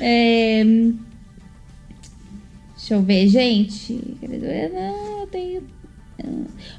[0.00, 0.62] É,
[2.76, 4.00] Deixa eu ver, gente.
[4.22, 5.62] Não, eu tenho.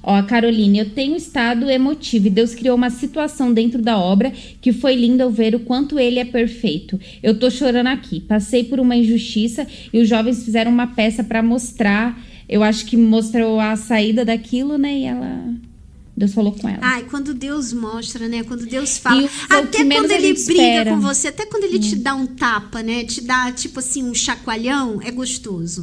[0.03, 4.31] Ó, a Caroline, eu tenho estado emotivo e Deus criou uma situação dentro da obra
[4.61, 6.99] que foi linda eu ver o quanto ele é perfeito.
[7.21, 8.19] Eu tô chorando aqui.
[8.19, 12.19] Passei por uma injustiça e os jovens fizeram uma peça pra mostrar.
[12.47, 14.97] Eu acho que mostrou a saída daquilo, né?
[14.97, 15.68] E ela.
[16.19, 16.79] Deus falou com ela.
[16.81, 18.43] Ai, quando Deus mostra, né?
[18.43, 19.21] Quando Deus fala.
[19.21, 20.91] E até quando a ele briga espera.
[20.93, 20.95] Hum.
[20.95, 23.05] com você, até quando ele te dá um tapa, né?
[23.05, 25.81] Te dá, tipo assim, um chacoalhão, é gostoso.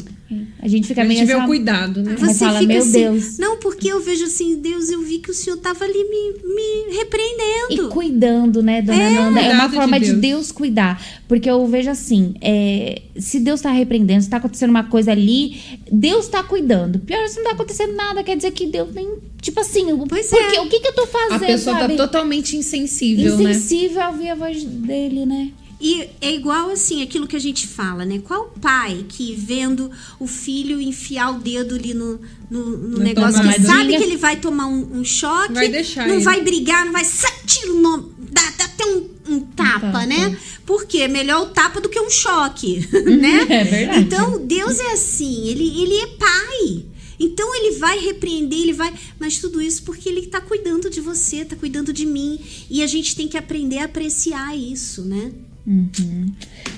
[0.61, 2.17] A gente fica A meio gente vê assim, o cuidado, né?
[2.21, 2.93] Mas fala, meu assim.
[2.93, 3.39] Deus.
[3.39, 6.93] Não, porque eu vejo assim, Deus, eu vi que o senhor tava ali me, me
[6.93, 7.89] E repreendendo.
[7.91, 9.41] cuidando, né, dona Nanda?
[9.41, 10.21] É uma Cuidado de forma de Deus.
[10.21, 10.53] Deus.
[10.53, 11.03] cuidar.
[11.29, 15.61] Porque eu vejo assim, é, se Deus tá repreendendo, se tá acontecendo uma coisa ali,
[15.91, 16.99] Deus tá cuidando.
[16.99, 19.09] Pior, se não tá acontecendo nada, quer dizer que Deus nem.
[19.41, 20.61] Tipo assim, o- Pois porque, é.
[20.61, 21.45] o que que eu tô fazendo?
[21.45, 21.97] A pessoa sabe?
[21.97, 23.51] tá totalmente insensível, né?
[23.51, 25.53] insensível a ouvir a voz dele, né?
[25.79, 28.21] E é igual assim, aquilo que a gente fala, né?
[28.25, 32.19] Qual pai que vendo o filho enfiar o dedo ali no,
[32.51, 36.15] no, no negócio, que sabe que ele vai tomar um, um choque, Vai deixar não
[36.15, 36.25] ele.
[36.25, 37.05] vai brigar, não vai
[37.45, 40.07] tira o nome, dá, dá até um, um tapa, tapa.
[40.07, 40.37] né?
[40.65, 42.89] Porque é melhor o tapa do que um choque,
[43.21, 43.47] né?
[43.49, 44.01] É verdade.
[44.01, 46.87] Então, Deus é assim, ele, ele é pai.
[47.19, 48.93] Então ele vai repreender, ele vai.
[49.19, 52.39] Mas tudo isso porque ele está cuidando de você, está cuidando de mim.
[52.71, 55.33] E a gente tem que aprender a apreciar isso, né?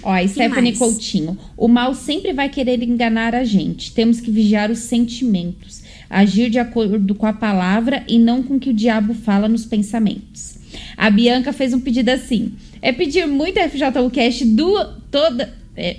[0.03, 0.79] Ó, a Stephanie mais?
[0.79, 1.39] Coutinho.
[1.57, 3.93] O mal sempre vai querer enganar a gente.
[3.93, 5.83] Temos que vigiar os sentimentos.
[6.09, 9.67] Agir de acordo com a palavra e não com o que o diabo fala nos
[9.67, 10.57] pensamentos.
[10.97, 12.55] A Bianca fez um pedido assim.
[12.81, 15.55] É pedir muito FJU Cast do toda.
[15.77, 15.99] É,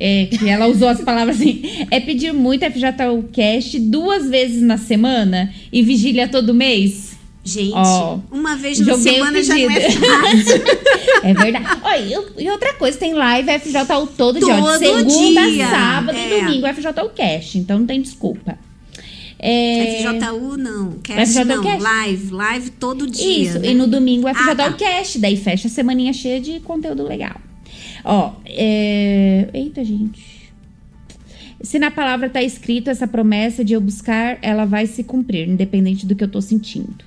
[0.00, 1.62] é, que ela usou as palavras assim.
[1.90, 7.10] É pedir muito FJU Cast duas vezes na semana e vigília todo mês?
[7.42, 10.62] Gente, Ó, uma vez na semana já não é fácil.
[11.22, 11.66] É verdade.
[11.82, 11.94] Ó,
[12.38, 14.54] e, e outra coisa, tem live FJU todo, dia.
[14.54, 15.68] ó, Todo segunda, dia.
[15.68, 16.38] sábado É.
[16.38, 17.58] e domingo FJU Cast.
[17.58, 18.58] Então não tem desculpa.
[19.38, 21.82] É, FJU não, cast FJU não, Cast.
[21.82, 23.42] live, live todo dia.
[23.42, 23.68] Isso, né?
[23.70, 24.72] e no domingo FJU Ah, tá.
[24.74, 25.18] Cast.
[25.18, 27.36] Daí fecha a semaninha cheia de conteúdo legal.
[28.04, 29.48] Ó, é...
[29.52, 30.40] Eita, gente.
[31.62, 36.06] Se na palavra tá escrito essa promessa de eu buscar, ela vai se cumprir, independente
[36.06, 37.04] do que eu tô sentindo.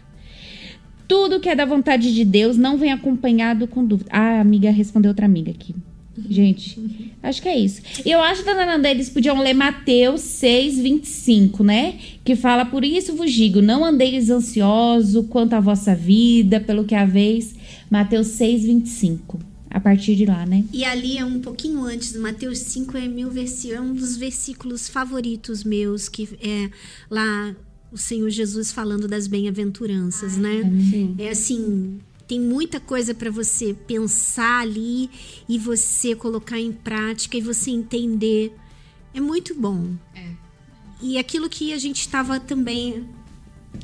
[1.08, 4.10] Tudo que é da vontade de Deus não vem acompanhado com dúvida.
[4.12, 5.76] Ah, a amiga respondeu outra amiga aqui.
[6.30, 6.80] Gente,
[7.24, 7.82] acho que é isso.
[8.06, 11.96] E eu acho, dona Nanda, eles podiam ler Mateus 6, 25, né?
[12.24, 16.94] Que fala, por isso vos digo, não andeis ansioso quanto à vossa vida, pelo que
[16.94, 17.56] haveis.
[17.90, 19.53] Mateus 6, 25.
[19.74, 20.64] A partir de lá, né?
[20.72, 24.88] E ali é um pouquinho antes, Mateus 5 é meu versículo, é um dos versículos
[24.88, 26.70] favoritos meus, que é
[27.10, 27.56] lá
[27.92, 30.62] o Senhor Jesus falando das bem-aventuranças, né?
[31.18, 35.10] É assim, Tem muita coisa para você pensar ali
[35.48, 38.54] e você colocar em prática e você entender.
[39.14, 39.90] É muito bom.
[40.16, 40.28] É.
[41.02, 43.06] E aquilo que a gente estava também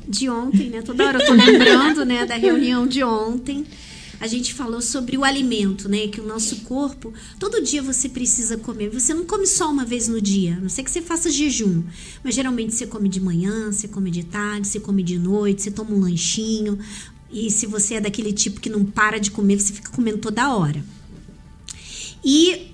[0.08, 0.82] de ontem, né?
[0.82, 3.66] Toda hora eu tô lembrando, né, da reunião de ontem.
[4.20, 6.06] A gente falou sobre o alimento, né?
[6.06, 8.90] Que o nosso corpo, todo dia você precisa comer.
[8.90, 11.82] Você não come só uma vez no dia, a não sei que você faça jejum.
[12.22, 15.70] Mas geralmente você come de manhã, você come de tarde, você come de noite, você
[15.70, 16.78] toma um lanchinho.
[17.32, 20.54] E se você é daquele tipo que não para de comer, você fica comendo toda
[20.54, 20.84] hora.
[22.22, 22.68] E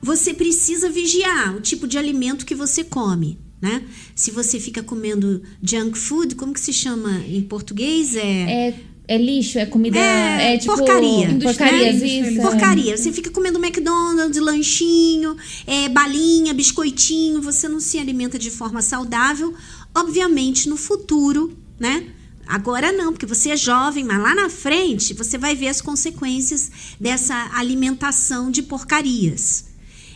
[0.00, 3.38] você precisa vigiar o tipo de alimento que você come.
[3.60, 3.82] Né?
[4.14, 8.14] Se você fica comendo junk food, como que se chama em português?
[8.14, 8.74] É, É,
[9.06, 9.98] é lixo, é comida.
[9.98, 10.74] É, É, tipo.
[10.74, 11.38] porcaria.
[11.42, 12.06] Porcarias, Né?
[12.06, 12.40] isso.
[12.40, 12.96] porcaria.
[12.96, 15.36] Você fica comendo McDonald's, lanchinho,
[15.66, 19.54] é, balinha, biscoitinho, você não se alimenta de forma saudável.
[19.94, 22.08] Obviamente, no futuro, né?
[22.46, 26.70] Agora não, porque você é jovem, mas lá na frente você vai ver as consequências
[27.00, 29.66] dessa alimentação de porcarias.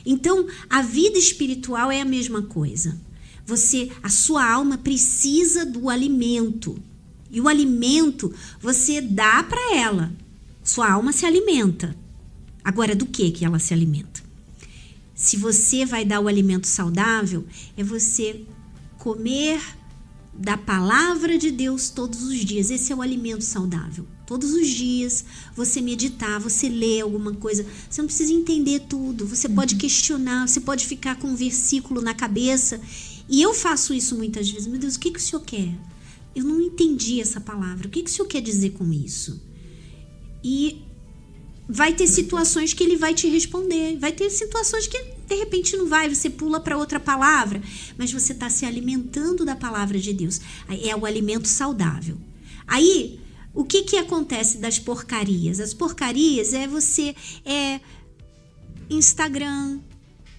[0.04, 2.98] Então, a vida espiritual é a mesma coisa.
[3.46, 6.78] Você, a sua alma precisa do alimento.
[7.30, 10.12] E o alimento você dá para ela.
[10.62, 11.96] Sua alma se alimenta.
[12.64, 14.22] Agora, do que que ela se alimenta?
[15.14, 17.44] Se você vai dar o alimento saudável,
[17.76, 18.44] é você
[18.98, 19.60] comer
[20.32, 22.70] da palavra de Deus todos os dias.
[22.70, 24.06] Esse é o alimento saudável.
[24.24, 25.24] Todos os dias
[25.56, 27.66] você meditar, você ler alguma coisa.
[27.90, 29.26] Você não precisa entender tudo.
[29.26, 32.80] Você pode questionar, você pode ficar com um versículo na cabeça.
[33.28, 34.68] E eu faço isso muitas vezes.
[34.68, 35.74] Meu Deus, o que, que o senhor quer?
[36.38, 37.88] Eu não entendi essa palavra.
[37.88, 39.44] O que, que o senhor quer dizer com isso?
[40.44, 40.84] E
[41.68, 43.98] vai ter situações que ele vai te responder.
[43.98, 44.96] Vai ter situações que
[45.26, 47.60] de repente não vai, você pula para outra palavra,
[47.98, 50.40] mas você está se alimentando da palavra de Deus.
[50.68, 52.16] É o alimento saudável.
[52.68, 53.18] Aí,
[53.52, 55.58] o que que acontece das porcarias?
[55.58, 57.80] As porcarias é você é
[58.88, 59.80] Instagram,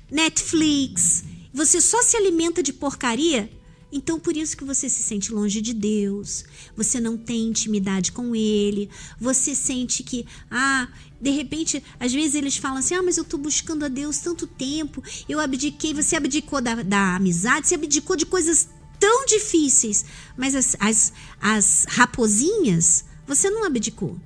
[0.09, 1.25] Netflix.
[1.53, 3.51] Você só se alimenta de porcaria
[3.91, 6.45] então, por isso que você se sente longe de Deus,
[6.75, 8.89] você não tem intimidade com Ele,
[9.19, 10.87] você sente que, ah,
[11.19, 14.45] de repente, às vezes eles falam assim: ah, mas eu tô buscando a Deus tanto
[14.45, 20.05] tempo, eu abdiquei, você abdicou da, da amizade, você abdicou de coisas tão difíceis,
[20.37, 24.19] mas as, as, as raposinhas, você não abdicou.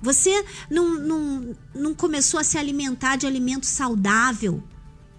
[0.00, 4.62] Você não, não, não começou a se alimentar de alimento saudável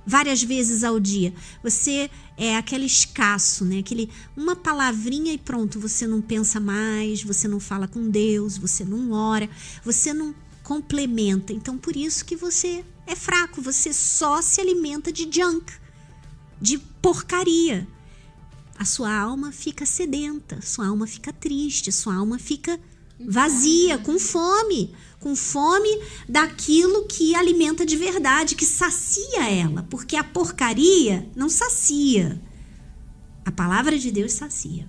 [0.06, 1.34] várias vezes ao dia.
[1.64, 3.80] Você é aquele escasso, né?
[3.80, 8.84] Aquele uma palavrinha e pronto, você não pensa mais, você não fala com Deus, você
[8.84, 9.49] não ora,
[9.84, 11.53] você não complementa.
[11.53, 15.72] Então por isso que você é fraco, você só se alimenta de junk,
[16.62, 17.88] de porcaria.
[18.78, 22.78] A sua alma fica sedenta, sua alma fica triste, sua alma fica
[23.18, 24.94] vazia, com fome,
[25.26, 25.89] com fome
[26.30, 32.39] daquilo que alimenta de verdade, que sacia ela, porque a porcaria não sacia.
[33.43, 34.88] A palavra de Deus sacia.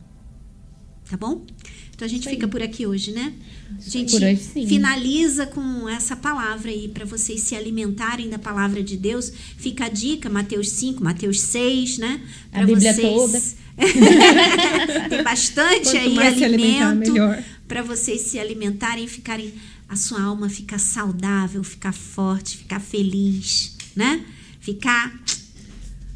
[1.09, 1.47] Tá bom?
[1.95, 3.33] Então a gente fica por aqui hoje, né?
[3.79, 4.37] A gente hoje,
[4.69, 9.33] finaliza com essa palavra aí para vocês se alimentarem da palavra de Deus.
[9.57, 12.21] Fica a dica, Mateus 5, Mateus 6, né?
[12.53, 13.11] A Pra Bíblia vocês...
[13.11, 13.43] toda.
[15.09, 17.43] Tem bastante Quanto aí alimento melhor.
[17.67, 19.55] para vocês se alimentarem e ficarem
[19.89, 24.25] a sua alma ficar saudável, ficar forte, ficar feliz, né?
[24.61, 25.19] Ficar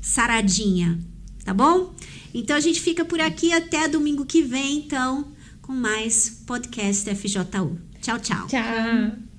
[0.01, 0.98] saradinha,
[1.44, 1.94] tá bom?
[2.34, 5.32] Então a gente fica por aqui até domingo que vem, então,
[5.62, 7.78] com mais podcast FJU.
[8.01, 8.47] Tchau, tchau.
[8.47, 9.30] Tchau.